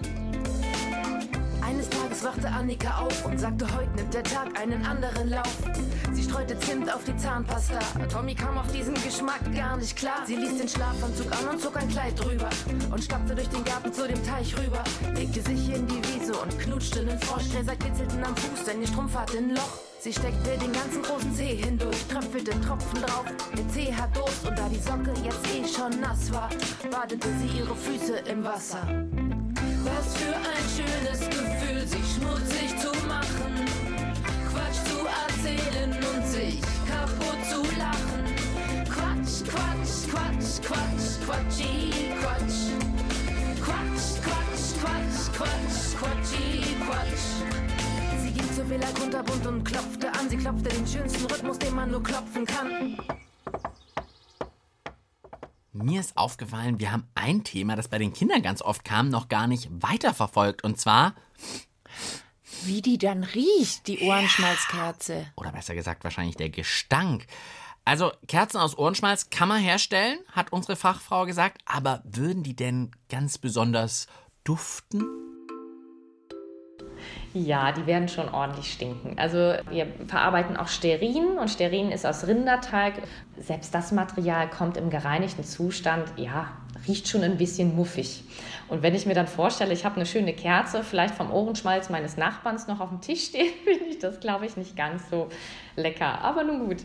Tages 2.17 2.23
wachte 2.23 2.47
Annika 2.49 2.97
auf 2.99 3.25
und 3.25 3.39
sagte, 3.39 3.65
heute 3.75 3.89
nimmt 3.95 4.13
der 4.13 4.23
Tag 4.23 4.59
einen 4.59 4.85
anderen 4.85 5.29
Lauf. 5.29 5.57
Sie 6.13 6.23
streute 6.23 6.57
Zimt 6.59 6.91
auf 6.91 7.03
die 7.03 7.15
Zahnpasta. 7.15 7.79
Tommy 8.11 8.33
kam 8.33 8.57
auf 8.57 8.71
diesen 8.71 8.93
Geschmack 8.95 9.41
gar 9.55 9.77
nicht 9.77 9.95
klar. 9.95 10.23
Sie 10.25 10.35
ließ 10.35 10.57
den 10.57 10.67
Schlafanzug 10.67 11.31
an 11.31 11.49
und 11.49 11.61
zog 11.61 11.77
ein 11.77 11.87
Kleid 11.89 12.19
drüber 12.19 12.49
und 12.91 13.03
stapfte 13.03 13.35
durch 13.35 13.49
den 13.49 13.63
Garten 13.63 13.93
zu 13.93 14.07
dem 14.07 14.23
Teich 14.25 14.55
rüber. 14.57 14.83
Legte 15.15 15.41
sich 15.41 15.73
in 15.73 15.87
die 15.87 16.01
Wiese 16.07 16.33
und 16.33 16.57
knutschte 16.59 17.03
nen 17.03 17.19
Frosch. 17.19 17.49
Gräser 17.51 17.75
kitzelten 17.75 18.23
am 18.23 18.35
Fuß, 18.35 18.65
denn 18.65 18.81
ihr 18.81 18.87
Strumpf 18.87 19.15
hatte 19.15 19.37
ein 19.37 19.49
Loch. 19.51 19.79
Sie 19.99 20.13
steckte 20.13 20.57
den 20.57 20.71
ganzen 20.71 21.01
großen 21.01 21.35
Zeh 21.35 21.55
hindurch, 21.55 22.05
tröpfelte 22.07 22.51
Tropfen 22.61 23.01
drauf. 23.01 23.25
Mit 23.55 23.71
Zeh 23.71 23.93
hat 23.93 24.15
Durst 24.15 24.47
und 24.47 24.57
da 24.57 24.69
die 24.69 24.79
Socke 24.79 25.13
jetzt 25.23 25.45
eh 25.53 25.67
schon 25.67 25.99
nass 25.99 26.31
war, 26.31 26.49
badete 26.89 27.27
sie 27.39 27.59
ihre 27.59 27.75
Füße 27.75 28.17
im 28.29 28.43
Wasser. 28.43 28.87
Was 29.97 30.15
für 30.15 30.35
ein 30.35 30.65
schönes 30.75 31.21
Gefühl, 31.27 31.87
sich 31.87 32.05
schmutzig 32.13 32.77
zu 32.79 32.91
machen, 33.07 33.65
Quatsch 34.51 34.83
zu 34.85 34.99
erzählen 35.25 35.91
und 35.91 36.27
sich 36.27 36.61
kaputt 36.87 37.41
zu 37.49 37.63
lachen. 37.79 38.23
Quatsch, 38.85 39.43
Quatsch, 39.49 40.07
Quatsch, 40.07 40.61
Quatsch, 40.61 41.17
Quatschi, 41.25 42.13
Quatsch. 42.21 42.69
Quatsch, 43.65 44.21
Quatsch, 44.21 44.77
Quatsch, 44.79 45.33
Quatsch, 45.35 45.97
Quatschi, 45.97 46.75
Quatsch. 46.85 47.27
Sie 48.21 48.31
ging 48.31 48.53
zur 48.53 48.69
Villa 48.69 48.87
kunterbunt 48.99 49.47
und 49.47 49.63
klopfte 49.63 50.11
an. 50.13 50.29
Sie 50.29 50.37
klopfte 50.37 50.69
den 50.69 50.85
schönsten 50.85 51.25
Rhythmus, 51.25 51.57
den 51.57 51.73
man 51.73 51.89
nur 51.89 52.03
klopfen 52.03 52.45
kann. 52.45 52.97
Mir 55.83 55.99
ist 55.99 56.17
aufgefallen, 56.17 56.79
wir 56.79 56.91
haben 56.91 57.07
ein 57.15 57.43
Thema, 57.43 57.75
das 57.75 57.87
bei 57.87 57.97
den 57.97 58.13
Kindern 58.13 58.41
ganz 58.41 58.61
oft 58.61 58.83
kam, 58.83 59.09
noch 59.09 59.27
gar 59.29 59.47
nicht 59.47 59.67
weiterverfolgt. 59.71 60.63
Und 60.63 60.79
zwar, 60.79 61.13
Wie 62.63 62.81
die 62.81 62.97
dann 62.97 63.23
riecht, 63.23 63.87
die 63.87 63.99
Ohrenschmalzkerze. 63.99 65.27
oder 65.35 65.51
besser 65.51 65.75
gesagt 65.75 66.03
wahrscheinlich 66.03 66.35
der 66.35 66.49
Gestank. 66.49 67.27
Also 67.85 68.11
Kerzen 68.27 68.57
aus 68.57 68.77
Ohrenschmalz 68.77 69.29
kann 69.29 69.47
man 69.47 69.61
herstellen, 69.61 70.19
hat 70.31 70.51
unsere 70.51 70.75
Fachfrau 70.75 71.25
gesagt. 71.25 71.61
Aber 71.65 72.01
würden 72.03 72.43
die 72.43 72.55
denn 72.55 72.91
ganz 73.09 73.37
besonders 73.37 74.07
duften? 74.43 75.05
Ja, 77.33 77.71
die 77.71 77.85
werden 77.85 78.07
schon 78.07 78.29
ordentlich 78.29 78.71
stinken. 78.71 79.17
Also 79.17 79.37
wir 79.69 79.87
verarbeiten 80.07 80.57
auch 80.57 80.67
Sterin 80.67 81.37
und 81.37 81.49
Sterin 81.49 81.91
ist 81.91 82.05
aus 82.05 82.25
Rinderteig. 82.25 82.95
Selbst 83.37 83.73
das 83.75 83.91
Material 83.91 84.49
kommt 84.49 84.77
im 84.77 84.89
gereinigten 84.89 85.43
Zustand, 85.43 86.11
ja, 86.15 86.51
riecht 86.87 87.07
schon 87.07 87.23
ein 87.23 87.37
bisschen 87.37 87.75
muffig. 87.75 88.23
Und 88.69 88.81
wenn 88.81 88.95
ich 88.95 89.05
mir 89.05 89.13
dann 89.13 89.27
vorstelle, 89.27 89.73
ich 89.73 89.85
habe 89.85 89.97
eine 89.97 90.05
schöne 90.05 90.33
Kerze, 90.33 90.83
vielleicht 90.83 91.15
vom 91.15 91.31
Ohrenschmalz 91.31 91.89
meines 91.89 92.17
Nachbarns 92.17 92.67
noch 92.67 92.79
auf 92.79 92.89
dem 92.89 93.01
Tisch 93.01 93.25
stehen, 93.25 93.53
finde 93.63 93.85
ich 93.85 93.99
das, 93.99 94.19
glaube 94.19 94.45
ich, 94.45 94.57
nicht 94.57 94.75
ganz 94.75 95.09
so 95.09 95.29
lecker. 95.75 96.21
Aber 96.21 96.43
nun 96.43 96.67
gut. 96.67 96.77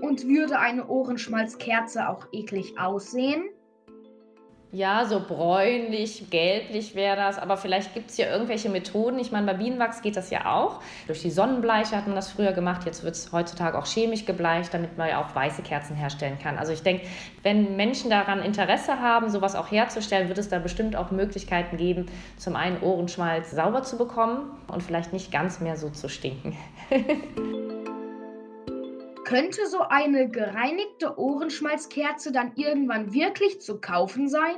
Und 0.00 0.26
würde 0.26 0.58
eine 0.58 0.86
Ohrenschmalzkerze 0.86 2.08
auch 2.08 2.26
eklig 2.32 2.78
aussehen? 2.78 3.44
Ja, 4.72 5.04
so 5.04 5.18
bräunlich, 5.18 6.30
gelblich 6.30 6.94
wäre 6.94 7.16
das, 7.16 7.40
aber 7.40 7.56
vielleicht 7.56 7.92
gibt 7.92 8.10
es 8.10 8.18
ja 8.18 8.30
irgendwelche 8.30 8.68
Methoden. 8.68 9.18
Ich 9.18 9.32
meine, 9.32 9.44
bei 9.44 9.54
Bienenwachs 9.54 10.00
geht 10.00 10.16
das 10.16 10.30
ja 10.30 10.54
auch. 10.54 10.80
Durch 11.08 11.22
die 11.22 11.30
Sonnenbleiche 11.30 11.96
hat 11.96 12.06
man 12.06 12.14
das 12.14 12.30
früher 12.30 12.52
gemacht, 12.52 12.86
jetzt 12.86 13.02
wird 13.02 13.16
es 13.16 13.32
heutzutage 13.32 13.76
auch 13.76 13.86
chemisch 13.86 14.26
gebleicht, 14.26 14.72
damit 14.72 14.96
man 14.96 15.08
ja 15.08 15.24
auch 15.24 15.34
weiße 15.34 15.62
Kerzen 15.62 15.96
herstellen 15.96 16.38
kann. 16.40 16.56
Also 16.56 16.72
ich 16.72 16.84
denke, 16.84 17.04
wenn 17.42 17.74
Menschen 17.74 18.10
daran 18.10 18.42
Interesse 18.42 19.00
haben, 19.00 19.28
sowas 19.28 19.56
auch 19.56 19.72
herzustellen, 19.72 20.28
wird 20.28 20.38
es 20.38 20.48
da 20.48 20.60
bestimmt 20.60 20.94
auch 20.94 21.10
Möglichkeiten 21.10 21.76
geben, 21.76 22.06
zum 22.36 22.54
einen 22.54 22.80
Ohrenschmalz 22.80 23.50
sauber 23.50 23.82
zu 23.82 23.98
bekommen 23.98 24.52
und 24.68 24.84
vielleicht 24.84 25.12
nicht 25.12 25.32
ganz 25.32 25.58
mehr 25.58 25.76
so 25.76 25.90
zu 25.90 26.08
stinken. 26.08 26.56
Könnte 29.30 29.68
so 29.68 29.82
eine 29.82 30.28
gereinigte 30.28 31.16
Ohrenschmalzkerze 31.16 32.32
dann 32.32 32.50
irgendwann 32.56 33.14
wirklich 33.14 33.60
zu 33.60 33.80
kaufen 33.80 34.28
sein? 34.28 34.56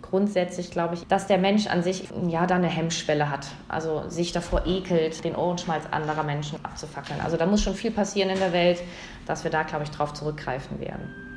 Grundsätzlich 0.00 0.70
glaube 0.70 0.94
ich, 0.94 1.06
dass 1.08 1.26
der 1.26 1.36
Mensch 1.36 1.66
an 1.66 1.82
sich 1.82 2.08
ja 2.26 2.46
da 2.46 2.54
eine 2.54 2.68
Hemmschwelle 2.68 3.28
hat. 3.28 3.48
Also 3.68 4.08
sich 4.08 4.32
davor 4.32 4.64
ekelt, 4.64 5.22
den 5.24 5.36
Ohrenschmalz 5.36 5.84
anderer 5.90 6.22
Menschen 6.22 6.58
abzufackeln. 6.64 7.20
Also 7.20 7.36
da 7.36 7.44
muss 7.44 7.60
schon 7.60 7.74
viel 7.74 7.90
passieren 7.90 8.30
in 8.30 8.38
der 8.38 8.54
Welt, 8.54 8.82
dass 9.26 9.44
wir 9.44 9.50
da, 9.50 9.62
glaube 9.62 9.84
ich, 9.84 9.90
drauf 9.90 10.14
zurückgreifen 10.14 10.80
werden. 10.80 11.31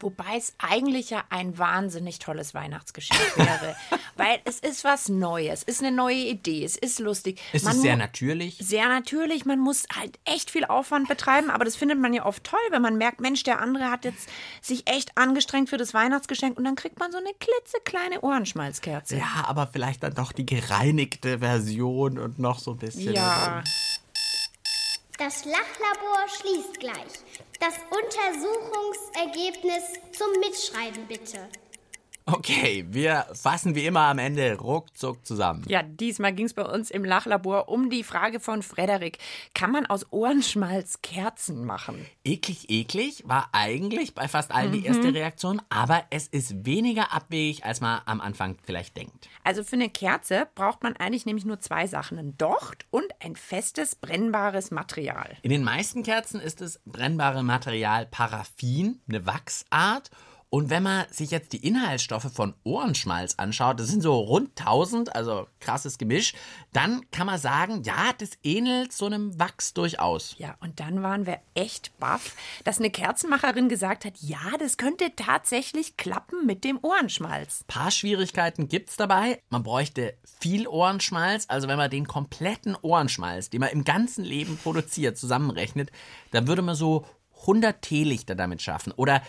Wobei 0.00 0.36
es 0.36 0.54
eigentlich 0.58 1.10
ja 1.10 1.22
ein 1.30 1.58
wahnsinnig 1.58 2.18
tolles 2.18 2.54
Weihnachtsgeschenk 2.54 3.20
wäre. 3.36 3.76
Weil 4.16 4.40
es 4.44 4.58
ist 4.58 4.84
was 4.84 5.08
Neues, 5.08 5.62
es 5.66 5.76
ist 5.76 5.82
eine 5.82 5.94
neue 5.94 6.16
Idee, 6.16 6.64
es 6.64 6.76
ist 6.76 6.98
lustig. 6.98 7.40
Es 7.52 7.64
Man 7.64 7.76
ist 7.76 7.82
sehr 7.82 7.96
natürlich. 7.96 8.58
Sehr 8.58 8.88
natürlich, 8.88 9.44
man 9.44 9.58
muss 9.58 9.84
halt 9.94 10.18
echt 10.24 10.50
viel 10.50 10.64
Aufwand 10.64 11.08
betreiben, 11.08 11.50
aber 11.50 11.64
das 11.64 11.76
findet 11.76 11.98
man 11.98 12.12
ja 12.14 12.24
oft 12.26 12.44
toll, 12.44 12.58
wenn 12.70 12.82
man 12.82 12.96
merkt, 12.96 13.20
Mensch, 13.20 13.42
der 13.42 13.60
andere 13.60 13.90
hat 13.90 14.04
jetzt 14.04 14.28
sich 14.60 14.88
echt 14.88 15.16
angestrengt 15.16 15.68
für 15.68 15.76
das 15.76 15.94
Weihnachtsgeschenk 15.94 16.56
und 16.58 16.64
dann 16.64 16.76
kriegt 16.76 16.98
man 16.98 17.12
so 17.12 17.18
eine 17.18 17.30
klitzekleine 17.38 18.20
Ohrenschmalzkerze. 18.22 19.16
Ja, 19.16 19.44
aber 19.46 19.66
vielleicht 19.66 20.02
dann 20.02 20.14
doch 20.14 20.32
die 20.32 20.46
gereinigte 20.46 21.38
Version 21.40 22.18
und 22.18 22.38
noch 22.38 22.58
so 22.58 22.72
ein 22.72 22.78
bisschen. 22.78 23.14
Ja. 23.14 23.62
Das 25.20 25.44
Lachlabor 25.44 26.26
schließt 26.28 26.80
gleich. 26.80 27.20
Das 27.60 27.74
Untersuchungsergebnis 27.90 30.00
zum 30.16 30.30
Mitschreiben 30.40 31.06
bitte. 31.08 31.46
Okay, 32.26 32.84
wir 32.88 33.26
fassen 33.34 33.74
wie 33.74 33.86
immer 33.86 34.02
am 34.02 34.18
Ende 34.18 34.56
ruckzuck 34.56 35.26
zusammen. 35.26 35.64
Ja, 35.68 35.82
diesmal 35.82 36.32
ging 36.32 36.46
es 36.46 36.54
bei 36.54 36.62
uns 36.64 36.90
im 36.90 37.04
Lachlabor 37.04 37.68
um 37.68 37.90
die 37.90 38.04
Frage 38.04 38.38
von 38.40 38.62
Frederik. 38.62 39.18
Kann 39.54 39.72
man 39.72 39.86
aus 39.86 40.06
Ohrenschmalz 40.12 41.02
Kerzen 41.02 41.64
machen? 41.64 42.06
Eklig, 42.24 42.70
eklig 42.70 43.24
war 43.26 43.48
eigentlich 43.52 44.14
bei 44.14 44.28
fast 44.28 44.52
allen 44.52 44.70
die 44.72 44.80
Mhm. 44.80 44.84
erste 44.86 45.14
Reaktion, 45.14 45.60
aber 45.70 46.04
es 46.10 46.28
ist 46.28 46.64
weniger 46.66 47.12
abwegig, 47.12 47.64
als 47.64 47.80
man 47.80 48.00
am 48.06 48.20
Anfang 48.20 48.56
vielleicht 48.64 48.96
denkt. 48.96 49.28
Also 49.42 49.64
für 49.64 49.76
eine 49.76 49.88
Kerze 49.90 50.46
braucht 50.54 50.82
man 50.82 50.96
eigentlich 50.96 51.26
nämlich 51.26 51.44
nur 51.46 51.58
zwei 51.60 51.86
Sachen. 51.86 52.18
Ein 52.18 52.36
Docht 52.38 52.86
und 52.90 53.06
ein 53.20 53.34
festes, 53.34 53.96
brennbares 53.96 54.70
Material. 54.70 55.36
In 55.42 55.50
den 55.50 55.64
meisten 55.64 56.02
Kerzen 56.02 56.40
ist 56.40 56.60
das 56.60 56.80
brennbare 56.84 57.42
Material 57.42 58.06
Paraffin, 58.06 59.00
eine 59.08 59.26
Wachsart. 59.26 60.10
Und 60.52 60.68
wenn 60.68 60.82
man 60.82 61.06
sich 61.12 61.30
jetzt 61.30 61.52
die 61.52 61.64
Inhaltsstoffe 61.64 62.32
von 62.32 62.54
Ohrenschmalz 62.64 63.36
anschaut, 63.36 63.78
das 63.78 63.86
sind 63.86 64.02
so 64.02 64.18
rund 64.18 64.58
1000, 64.58 65.14
also 65.14 65.46
krasses 65.60 65.96
Gemisch, 65.96 66.34
dann 66.72 67.08
kann 67.12 67.28
man 67.28 67.38
sagen, 67.38 67.84
ja, 67.84 68.12
das 68.18 68.30
ähnelt 68.42 68.92
so 68.92 69.06
einem 69.06 69.38
Wachs 69.38 69.74
durchaus. 69.74 70.34
Ja, 70.38 70.56
und 70.58 70.80
dann 70.80 71.04
waren 71.04 71.24
wir 71.24 71.38
echt 71.54 71.96
baff, 72.00 72.34
dass 72.64 72.78
eine 72.78 72.90
Kerzenmacherin 72.90 73.68
gesagt 73.68 74.04
hat, 74.04 74.14
ja, 74.18 74.40
das 74.58 74.76
könnte 74.76 75.12
tatsächlich 75.14 75.96
klappen 75.96 76.46
mit 76.46 76.64
dem 76.64 76.80
Ohrenschmalz. 76.82 77.64
paar 77.68 77.92
Schwierigkeiten 77.92 78.68
gibt's 78.68 78.96
dabei. 78.96 79.40
Man 79.50 79.62
bräuchte 79.62 80.14
viel 80.40 80.66
Ohrenschmalz. 80.66 81.44
Also 81.46 81.68
wenn 81.68 81.78
man 81.78 81.90
den 81.90 82.08
kompletten 82.08 82.76
Ohrenschmalz, 82.82 83.50
den 83.50 83.60
man 83.60 83.70
im 83.70 83.84
ganzen 83.84 84.24
Leben 84.24 84.58
produziert, 84.60 85.16
zusammenrechnet, 85.16 85.92
dann 86.32 86.48
würde 86.48 86.62
man 86.62 86.74
so 86.74 87.06
100 87.42 87.80
Teelichter 87.80 88.34
damit 88.34 88.62
schaffen. 88.62 88.92
Oder 88.96 89.22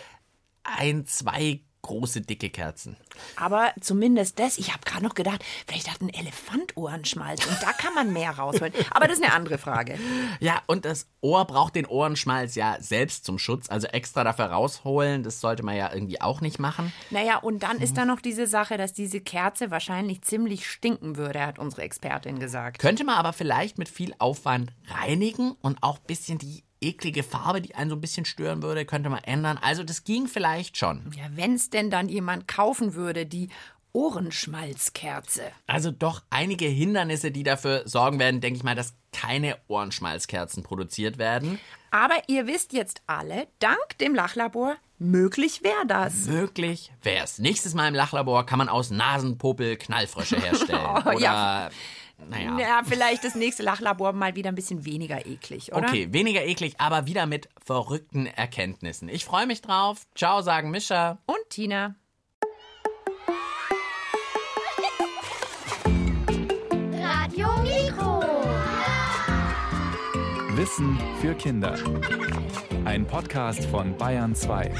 ein, 0.64 1.06
zwei 1.06 1.60
große, 1.82 2.20
dicke 2.20 2.48
Kerzen. 2.48 2.96
Aber 3.36 3.72
zumindest 3.80 4.38
das, 4.38 4.56
ich 4.56 4.72
habe 4.72 4.84
gerade 4.84 5.04
noch 5.04 5.14
gedacht, 5.14 5.44
vielleicht 5.66 5.90
hat 5.90 6.00
ein 6.00 6.08
Elefant 6.08 6.76
Ohrenschmalz 6.76 7.44
und 7.44 7.60
da 7.60 7.72
kann 7.72 7.92
man 7.94 8.12
mehr 8.12 8.30
rausholen. 8.30 8.72
Aber 8.90 9.06
das 9.06 9.18
ist 9.18 9.24
eine 9.24 9.34
andere 9.34 9.58
Frage. 9.58 9.98
Ja, 10.40 10.62
und 10.66 10.84
das 10.84 11.08
Ohr 11.20 11.44
braucht 11.44 11.74
den 11.74 11.86
Ohrenschmalz 11.86 12.54
ja 12.54 12.76
selbst 12.80 13.24
zum 13.24 13.38
Schutz. 13.38 13.68
Also 13.68 13.88
extra 13.88 14.24
dafür 14.24 14.46
rausholen, 14.46 15.22
das 15.22 15.40
sollte 15.40 15.62
man 15.64 15.76
ja 15.76 15.92
irgendwie 15.92 16.20
auch 16.20 16.40
nicht 16.40 16.58
machen. 16.58 16.92
Naja, 17.10 17.38
und 17.38 17.62
dann 17.64 17.78
ist 17.78 17.96
da 17.96 18.04
noch 18.04 18.20
diese 18.20 18.46
Sache, 18.46 18.76
dass 18.78 18.92
diese 18.92 19.20
Kerze 19.20 19.70
wahrscheinlich 19.70 20.22
ziemlich 20.22 20.68
stinken 20.68 21.16
würde, 21.16 21.44
hat 21.44 21.58
unsere 21.58 21.82
Expertin 21.82 22.38
gesagt. 22.38 22.78
Könnte 22.78 23.04
man 23.04 23.16
aber 23.16 23.32
vielleicht 23.32 23.78
mit 23.78 23.88
viel 23.88 24.14
Aufwand 24.18 24.72
reinigen 24.88 25.52
und 25.60 25.82
auch 25.82 25.98
ein 25.98 26.06
bisschen 26.06 26.38
die 26.38 26.62
eklige 26.82 27.22
Farbe, 27.22 27.60
die 27.60 27.74
einen 27.74 27.90
so 27.90 27.96
ein 27.96 28.00
bisschen 28.00 28.24
stören 28.24 28.62
würde, 28.62 28.84
könnte 28.84 29.10
man 29.10 29.22
ändern. 29.24 29.58
Also 29.60 29.82
das 29.84 30.04
ging 30.04 30.26
vielleicht 30.26 30.76
schon. 30.76 31.12
Ja, 31.16 31.24
wenn 31.34 31.54
es 31.54 31.70
denn 31.70 31.90
dann 31.90 32.08
jemand 32.08 32.48
kaufen 32.48 32.94
würde, 32.94 33.26
die 33.26 33.48
Ohrenschmalzkerze. 33.92 35.42
Also 35.66 35.90
doch 35.90 36.22
einige 36.30 36.66
Hindernisse, 36.66 37.30
die 37.30 37.42
dafür 37.42 37.82
sorgen 37.86 38.18
werden, 38.18 38.40
denke 38.40 38.56
ich 38.56 38.64
mal, 38.64 38.74
dass 38.74 38.94
keine 39.12 39.58
Ohrenschmalzkerzen 39.68 40.62
produziert 40.62 41.18
werden. 41.18 41.58
Aber 41.90 42.14
ihr 42.26 42.46
wisst 42.46 42.72
jetzt 42.72 43.02
alle, 43.06 43.46
dank 43.58 43.98
dem 44.00 44.14
Lachlabor, 44.14 44.76
möglich 44.98 45.62
wäre 45.62 45.86
das. 45.86 46.24
Möglich 46.24 46.90
wär's. 47.02 47.38
Nächstes 47.38 47.74
Mal 47.74 47.88
im 47.88 47.94
Lachlabor 47.94 48.46
kann 48.46 48.58
man 48.58 48.70
aus 48.70 48.90
Nasenpopel 48.90 49.76
Knallfrösche 49.76 50.36
herstellen. 50.40 50.80
Oh, 50.86 51.00
Oder, 51.00 51.18
ja. 51.18 51.70
Naja. 52.28 52.58
Ja, 52.58 52.82
vielleicht 52.84 53.24
das 53.24 53.34
nächste 53.34 53.62
Lachlabor 53.62 54.12
mal 54.12 54.34
wieder 54.34 54.48
ein 54.48 54.54
bisschen 54.54 54.84
weniger 54.84 55.26
eklig, 55.26 55.72
oder? 55.72 55.88
Okay, 55.88 56.08
weniger 56.12 56.44
eklig, 56.44 56.74
aber 56.78 57.06
wieder 57.06 57.26
mit 57.26 57.48
verrückten 57.64 58.26
Erkenntnissen. 58.26 59.08
Ich 59.08 59.24
freue 59.24 59.46
mich 59.46 59.62
drauf. 59.62 60.06
Ciao, 60.14 60.42
sagen 60.42 60.70
Mischa. 60.70 61.18
Und 61.26 61.38
Tina. 61.50 61.94
Radio 67.00 67.48
Mikro. 67.62 68.22
Wissen 70.56 70.98
für 71.20 71.34
Kinder. 71.34 71.76
Ein 72.84 73.06
Podcast 73.06 73.64
von 73.66 73.96
Bayern 73.96 74.34
2. 74.34 74.70